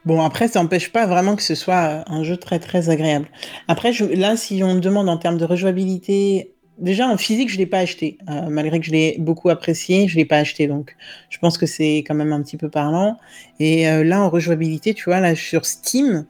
Bon, 0.05 0.23
après, 0.23 0.49
ça 0.49 0.61
n'empêche 0.63 0.93
pas 0.93 1.07
vraiment 1.07 1.37
que 1.37 1.43
ce 1.43 1.55
soit 1.55 1.75
euh, 1.75 2.03
un 2.07 2.23
jeu 2.25 2.37
très 2.37 2.59
très 2.59 2.91
agréable. 2.91 3.29
Après, 3.69 3.93
là, 4.15 4.37
si 4.37 4.63
on 4.63 4.75
me 4.75 4.81
demande 4.81 5.09
en 5.09 5.19
termes 5.19 5.39
de 5.39 5.45
rejouabilité, 5.45 6.55
déjà 6.79 7.09
en 7.09 7.17
physique, 7.17 7.49
je 7.49 7.55
ne 7.55 7.59
l'ai 7.59 7.67
pas 7.67 7.79
acheté. 7.79 8.19
Euh, 8.29 8.49
malgré 8.49 8.81
que 8.81 8.87
je 8.87 8.93
l'ai 8.93 9.17
beaucoup 9.19 9.51
apprécié, 9.51 10.09
je 10.09 10.15
ne 10.15 10.19
l'ai 10.19 10.25
pas 10.25 10.39
acheté. 10.39 10.67
Donc, 10.67 10.97
je 11.31 11.39
pense 11.39 11.59
que 11.59 11.67
c'est 11.67 11.99
quand 11.99 12.15
même 12.15 12.33
un 12.33 12.43
petit 12.43 12.57
peu 12.57 12.71
parlant. 12.71 13.19
Et 13.61 13.89
euh, 13.89 14.05
là, 14.05 14.23
en 14.23 14.31
rejouabilité, 14.31 14.95
tu 14.95 15.05
vois, 15.05 15.21
là, 15.21 15.35
sur 15.35 15.67
Steam, 15.67 16.27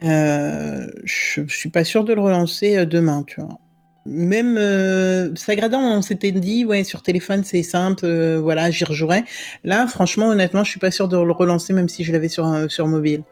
je 0.00 1.40
ne 1.40 1.48
suis 1.48 1.70
pas 1.70 1.84
sûr 1.84 2.04
de 2.04 2.12
le 2.12 2.20
relancer 2.20 2.86
demain, 2.86 3.24
tu 3.26 3.40
vois 3.40 3.58
même 4.06 4.56
euh, 4.58 5.30
on 5.72 6.02
s'était 6.02 6.32
dit, 6.32 6.64
ouais, 6.64 6.84
sur 6.84 7.02
téléphone, 7.02 7.44
c'est 7.44 7.62
simple, 7.62 8.04
euh, 8.04 8.40
voilà, 8.40 8.70
j'y 8.70 8.84
rejouerai. 8.84 9.24
Là, 9.64 9.86
franchement, 9.86 10.28
honnêtement, 10.28 10.64
je 10.64 10.70
suis 10.70 10.80
pas 10.80 10.90
sûr 10.90 11.08
de 11.08 11.16
le 11.16 11.32
relancer, 11.32 11.72
même 11.72 11.88
si 11.88 12.04
je 12.04 12.12
l'avais 12.12 12.28
sur, 12.28 12.46
euh, 12.46 12.68
sur 12.68 12.86
mobile. 12.86 13.22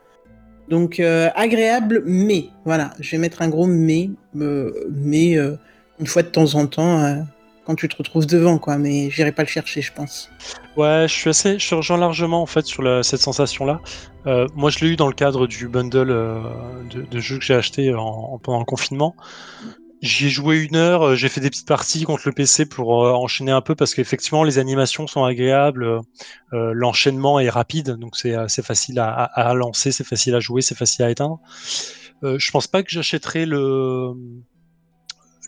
Donc, 0.69 1.01
euh, 1.01 1.31
agréable, 1.35 2.03
mais, 2.05 2.47
voilà, 2.65 2.93
je 3.01 3.13
vais 3.13 3.19
mettre 3.19 3.43
un 3.43 3.49
gros 3.49 3.67
mais, 3.67 4.11
mais 4.35 5.35
une 5.35 6.07
fois 6.07 6.23
de 6.23 6.29
temps 6.29 6.55
en 6.57 6.67
temps, 6.67 7.25
quand 7.65 7.77
tu 7.77 7.89
te 7.89 7.97
retrouves 7.97 8.27
devant, 8.27 8.59
quoi. 8.59 8.77
Mais 8.77 9.09
j'irai 9.11 9.33
pas 9.33 9.43
le 9.43 9.49
chercher, 9.49 9.81
je 9.81 9.93
pense. 9.93 10.29
Ouais, 10.77 11.07
je 11.09 11.13
suis 11.13 11.31
assez, 11.31 11.59
je 11.59 11.75
rejoins 11.75 11.99
largement 11.99 12.43
en 12.43 12.47
fait 12.47 12.67
sur 12.67 12.83
cette 13.05 13.21
sensation-là. 13.21 13.81
Euh, 14.27 14.47
moi, 14.55 14.71
je 14.71 14.81
l'ai 14.81 14.91
eu 14.93 14.97
dans 14.97 15.07
le 15.07 15.15
cadre 15.15 15.47
du 15.47 15.69
bundle 15.69 16.09
de, 16.91 17.21
jeux 17.21 17.39
que 17.39 17.45
j'ai 17.45 17.55
acheté 17.55 17.95
en, 17.95 18.39
pendant 18.39 18.59
le 18.59 18.65
confinement. 18.65 19.15
J'y 20.07 20.27
ai 20.27 20.31
joué 20.31 20.59
une 20.59 20.77
heure, 20.77 21.03
euh, 21.03 21.15
j'ai 21.17 21.29
fait 21.29 21.41
des 21.41 21.51
petites 21.51 21.67
parties 21.67 22.05
contre 22.05 22.23
le 22.27 22.33
PC 22.33 22.67
pour 22.67 22.91
enchaîner 22.91 23.53
un 23.53 23.61
peu 23.61 23.75
parce 23.75 23.95
qu'effectivement 23.95 24.45
les 24.45 24.59
animations 24.59 25.07
sont 25.07 25.25
agréables, 25.25 26.01
l'enchaînement 26.53 27.41
est 27.41 27.51
rapide, 27.51 27.93
donc 27.93 28.17
c'est 28.17 28.63
facile 28.63 28.99
à, 28.99 29.55
lancer, 29.55 29.93
c'est 29.93 30.05
facile 30.05 30.35
à 30.35 30.41
jouer, 30.41 30.63
c'est 30.63 30.77
facile 30.77 31.05
à 31.05 31.11
éteindre. 31.11 31.41
je 32.23 32.51
pense 32.51 32.67
pas 32.67 32.83
que 32.83 32.91
j'achèterai 32.91 33.47
le 33.47 34.15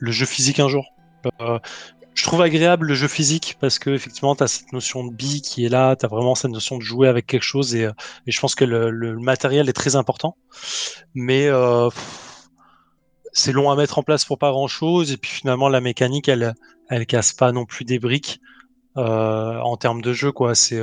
jeu 0.00 0.26
physique 0.26 0.60
un 0.60 0.68
jour. 0.68 0.84
Euh, 1.40 1.58
je 2.14 2.24
trouve 2.24 2.42
agréable 2.42 2.88
le 2.88 2.94
jeu 2.94 3.06
physique 3.06 3.56
parce 3.60 3.78
que 3.78 3.90
effectivement 3.90 4.34
tu 4.34 4.42
as 4.42 4.48
cette 4.48 4.72
notion 4.72 5.04
de 5.04 5.12
bille 5.14 5.40
qui 5.40 5.64
est 5.64 5.68
là, 5.68 5.94
tu 5.94 6.04
as 6.04 6.08
vraiment 6.08 6.34
cette 6.34 6.50
notion 6.50 6.76
de 6.76 6.82
jouer 6.82 7.06
avec 7.08 7.26
quelque 7.26 7.44
chose 7.44 7.74
et, 7.76 7.84
euh, 7.84 7.92
je 8.26 8.40
pense 8.40 8.54
que 8.54 8.64
le, 8.64 9.16
matériel 9.18 9.68
est 9.68 9.72
très 9.72 9.94
important. 9.94 10.36
Mais 11.14 11.46
euh, 11.46 11.90
c'est 13.38 13.52
long 13.52 13.70
à 13.70 13.76
mettre 13.76 13.98
en 13.98 14.02
place 14.02 14.24
pour 14.24 14.38
pas 14.38 14.50
grand 14.50 14.68
chose 14.68 15.12
et 15.12 15.16
puis 15.16 15.30
finalement 15.30 15.68
la 15.68 15.80
mécanique 15.80 16.28
elle 16.28 16.54
elle 16.88 17.06
casse 17.06 17.32
pas 17.32 17.52
non 17.52 17.64
plus 17.64 17.84
des 17.84 17.98
briques 17.98 18.40
en 18.96 19.76
termes 19.76 20.02
de 20.02 20.12
jeu 20.12 20.32
quoi. 20.32 20.54
C'est 20.54 20.82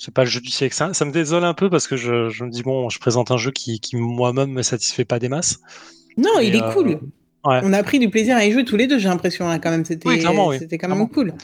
c'est 0.00 0.14
pas 0.14 0.24
le 0.24 0.30
jeu 0.30 0.40
du 0.40 0.50
siècle. 0.50 0.74
Ça, 0.74 0.94
ça 0.94 1.04
me 1.04 1.12
désole 1.12 1.44
un 1.44 1.52
peu 1.52 1.68
parce 1.68 1.86
que 1.86 1.96
je, 1.96 2.42
me 2.42 2.50
dis 2.50 2.62
bon, 2.62 2.88
je 2.88 2.98
présente 2.98 3.30
un 3.30 3.36
jeu 3.36 3.50
qui, 3.50 3.80
qui 3.80 3.96
moi-même 3.96 4.50
me 4.50 4.62
satisfait 4.62 5.04
pas 5.04 5.18
des 5.18 5.28
masses. 5.28 5.60
Non, 6.16 6.40
il 6.40 6.56
est 6.56 6.72
cool. 6.72 7.00
On 7.44 7.72
a 7.72 7.82
pris 7.82 7.98
du 7.98 8.08
plaisir 8.08 8.36
à 8.36 8.44
y 8.44 8.52
jouer 8.52 8.64
tous 8.64 8.76
les 8.76 8.86
deux, 8.86 8.98
j'ai 8.98 9.08
l'impression, 9.08 9.48
hein, 9.48 9.58
quand 9.58 9.70
même. 9.70 9.84
C'était 9.84 10.08
c'était 10.58 10.78
quand 10.78 10.88
même 10.88 11.08
cool. 11.10 11.34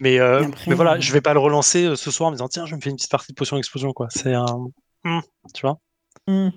Mais, 0.00 0.18
euh, 0.18 0.44
mais 0.66 0.74
voilà, 0.74 0.98
je 0.98 1.12
vais 1.12 1.20
pas 1.20 1.32
le 1.32 1.38
relancer 1.38 1.84
euh, 1.84 1.94
ce 1.94 2.10
soir 2.10 2.28
en 2.28 2.30
me 2.32 2.36
disant 2.36 2.48
tiens, 2.48 2.66
je 2.66 2.74
me 2.74 2.80
fais 2.80 2.90
une 2.90 2.96
petite 2.96 3.10
partie 3.10 3.30
de 3.30 3.36
potion 3.36 3.56
explosion 3.56 3.92
quoi. 3.92 4.08
C'est 4.10 4.34
un, 4.34 4.66
hmm, 5.04 5.20
tu 5.54 5.62
vois. 5.62 5.78
Hmm. 6.26 6.48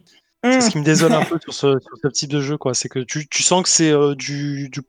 C'est 0.52 0.62
ce 0.62 0.70
qui 0.70 0.78
me 0.78 0.84
désole 0.84 1.14
un 1.14 1.24
peu 1.26 1.40
sur 1.42 1.54
ce, 1.54 1.80
sur 1.80 1.98
ce, 2.02 2.08
type 2.08 2.30
de 2.30 2.42
jeu 2.42 2.58
quoi. 2.58 2.74
C'est 2.74 2.90
que 2.90 3.00
tu, 3.00 3.28
tu, 3.28 3.44
sens 3.44 3.64
que 3.64 3.70
c'est 3.70 3.92
euh, 3.92 4.16
du, 4.16 4.70
du, 4.70 4.82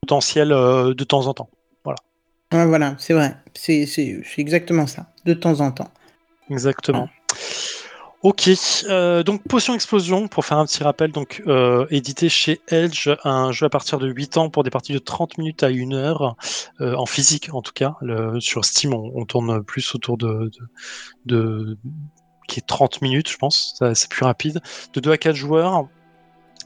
potentiel 0.00 0.48
de 0.50 1.04
temps 1.04 1.26
en 1.26 1.34
temps. 1.34 1.50
Voilà. 1.84 2.66
voilà, 2.66 2.94
c'est 2.98 3.14
vrai. 3.14 3.36
C'est 3.54 3.88
exactement 4.38 4.86
ça, 4.86 5.06
de 5.24 5.34
temps 5.34 5.60
en 5.60 5.72
temps. 5.72 5.90
Exactement. 6.50 7.08
Ok, 8.22 8.50
euh, 8.88 9.22
donc 9.22 9.42
Potion 9.44 9.74
Explosion, 9.74 10.26
pour 10.26 10.44
faire 10.44 10.58
un 10.58 10.66
petit 10.66 10.82
rappel, 10.82 11.12
donc 11.12 11.42
euh, 11.46 11.86
édité 11.90 12.28
chez 12.28 12.60
Edge, 12.66 13.08
un 13.22 13.52
jeu 13.52 13.66
à 13.66 13.68
partir 13.68 13.98
de 13.98 14.08
8 14.08 14.36
ans 14.38 14.50
pour 14.50 14.64
des 14.64 14.70
parties 14.70 14.92
de 14.92 14.98
30 14.98 15.38
minutes 15.38 15.62
à 15.62 15.68
1 15.68 15.92
heure, 15.92 16.34
euh, 16.80 16.94
en 16.94 17.06
physique 17.06 17.54
en 17.54 17.62
tout 17.62 17.72
cas. 17.72 17.94
Le, 18.00 18.40
sur 18.40 18.64
Steam, 18.64 18.94
on, 18.94 19.24
tourne 19.26 19.62
plus 19.62 19.94
autour 19.94 20.16
de, 20.16 20.50
de, 21.26 21.78
qui 22.46 22.60
est 22.60 22.66
30 22.66 23.02
minutes, 23.02 23.30
je 23.30 23.36
pense, 23.36 23.80
c'est 23.94 24.08
plus 24.08 24.24
rapide. 24.24 24.60
De 24.92 25.00
2 25.00 25.12
à 25.12 25.18
4 25.18 25.34
joueurs. 25.34 25.88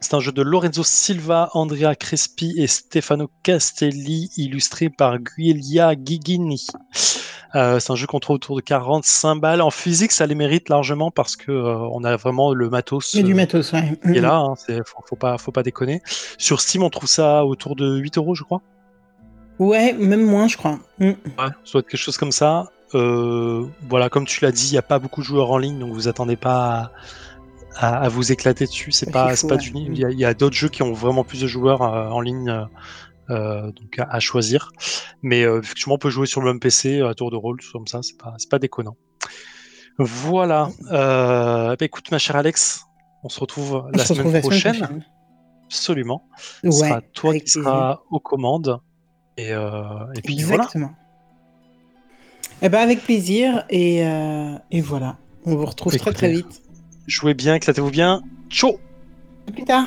C'est 0.01 0.15
un 0.15 0.21
jeu 0.21 0.33
de 0.33 0.41
Lorenzo 0.41 0.83
Silva, 0.83 1.51
Andrea 1.53 1.95
Crespi 1.95 2.55
et 2.57 2.67
Stefano 2.67 3.31
Castelli, 3.43 4.31
illustré 4.39 4.89
par 4.89 5.19
Guilia 5.19 5.93
Gigini. 5.93 6.67
Euh, 7.55 7.81
c'est 7.81 7.93
un 7.93 7.97
jeu 7.97 8.07
qu'on 8.07 8.19
trouve 8.19 8.37
autour 8.37 8.57
de 8.57 8.63
45 8.63 9.37
balles. 9.37 9.61
En 9.61 9.71
physique, 9.71 10.13
ça 10.13 10.27
les 10.27 10.35
mérite 10.35 10.69
largement 10.69 11.11
parce 11.11 11.37
que 11.37 11.53
euh, 11.53 11.77
on 11.93 12.03
a 12.05 12.17
vraiment 12.17 12.55
le 12.55 12.71
matos. 12.71 13.13
Il 13.13 13.21
y 13.21 13.23
a 13.23 13.27
du 13.27 13.33
euh, 13.33 13.37
matos, 13.37 13.73
ouais. 13.73 13.99
Qui 14.03 14.19
est 14.19 14.21
là, 14.21 14.37
hein, 14.37 14.55
faut, 15.07 15.17
pas, 15.17 15.37
faut 15.37 15.53
pas 15.53 15.63
déconner. 15.63 16.01
Sur 16.39 16.61
Steam, 16.61 16.83
on 16.83 16.91
trouve 16.91 17.09
ça 17.09 17.45
autour 17.45 17.77
de 17.77 17.99
8 17.99 18.17
euros, 18.19 18.35
je 18.35 18.45
crois. 18.45 18.63
Ouais, 19.59 19.93
même 19.93 20.25
moins, 20.25 20.49
je 20.49 20.57
crois. 20.57 20.79
Mm. 20.99 21.09
Ouais, 21.09 21.49
soit 21.65 21.83
quelque 21.83 21.99
chose 21.99 22.17
comme 22.17 22.33
ça. 22.33 22.71
Voilà, 22.93 24.09
comme 24.11 24.27
tu 24.27 24.45
l'as 24.45 24.53
dit, 24.53 24.69
il 24.69 24.73
n'y 24.73 24.79
a 24.79 24.83
pas 24.83 24.99
beaucoup 24.99 25.21
de 25.21 25.27
joueurs 25.27 25.51
en 25.51 25.59
ligne, 25.59 25.79
donc 25.79 25.93
vous 25.93 26.09
attendez 26.09 26.37
pas 26.37 26.93
à, 27.77 28.09
vous 28.09 28.33
éclater 28.33 28.67
dessus. 28.67 28.93
C'est 28.93 29.11
pas, 29.11 29.35
pas 29.49 29.57
du. 29.57 29.73
Il 29.75 29.97
y 29.97 30.25
a, 30.25 30.35
d'autres 30.35 30.57
jeux 30.57 30.69
qui 30.69 30.83
ont 30.83 30.93
vraiment 30.93 31.25
plus 31.25 31.41
de 31.41 31.47
joueurs 31.47 31.83
en 31.83 32.21
ligne 32.21 32.67
euh, 33.31 33.71
donc 33.71 33.97
à, 33.99 34.19
choisir. 34.19 34.73
Mais 35.23 35.45
euh, 35.45 35.61
effectivement, 35.61 35.95
on 35.95 35.99
peut 35.99 36.11
jouer 36.11 36.27
sur 36.27 36.41
le 36.41 36.49
même 36.49 36.59
PC 36.59 37.01
à 37.01 37.15
tour 37.15 37.31
de 37.31 37.37
rôle, 37.37 37.61
tout 37.61 37.71
comme 37.73 37.87
ça, 37.87 38.01
c'est 38.03 38.17
pas, 38.17 38.35
pas 38.51 38.59
déconnant. 38.59 38.97
Voilà. 39.99 40.71
Euh, 40.91 41.77
bah, 41.77 41.85
écoute, 41.85 42.11
ma 42.11 42.19
chère 42.19 42.37
Alex, 42.37 42.87
on 43.23 43.29
se 43.29 43.39
retrouve 43.39 43.89
la, 43.93 44.05
semaine, 44.05 44.41
prochaine. 44.41 45.05
Absolument. 45.67 46.29
Ce 46.65 46.71
sera 46.71 47.01
toi 47.01 47.39
qui 47.39 47.49
seras 47.49 48.01
aux 48.11 48.21
commandes. 48.21 48.81
Et, 49.37 49.51
et 49.51 50.23
puis 50.25 50.35
Exactement. 50.35 50.87
voilà. 50.87 50.97
Eh 52.63 52.69
ben 52.69 52.81
avec 52.81 53.03
plaisir. 53.03 53.65
Et, 53.71 53.99
et 54.71 54.81
voilà. 54.81 55.17
On 55.47 55.57
vous 55.57 55.67
retrouve 55.67 55.97
très 55.97 56.13
très 56.13 56.33
vite. 56.33 56.63
Jouez 57.07 57.35
bien, 57.35 57.55
éclatez-vous 57.55 57.91
bien. 57.91 58.23
Ciao 58.51 58.79
À 59.49 59.53
plus 59.53 59.65
tard. 59.65 59.87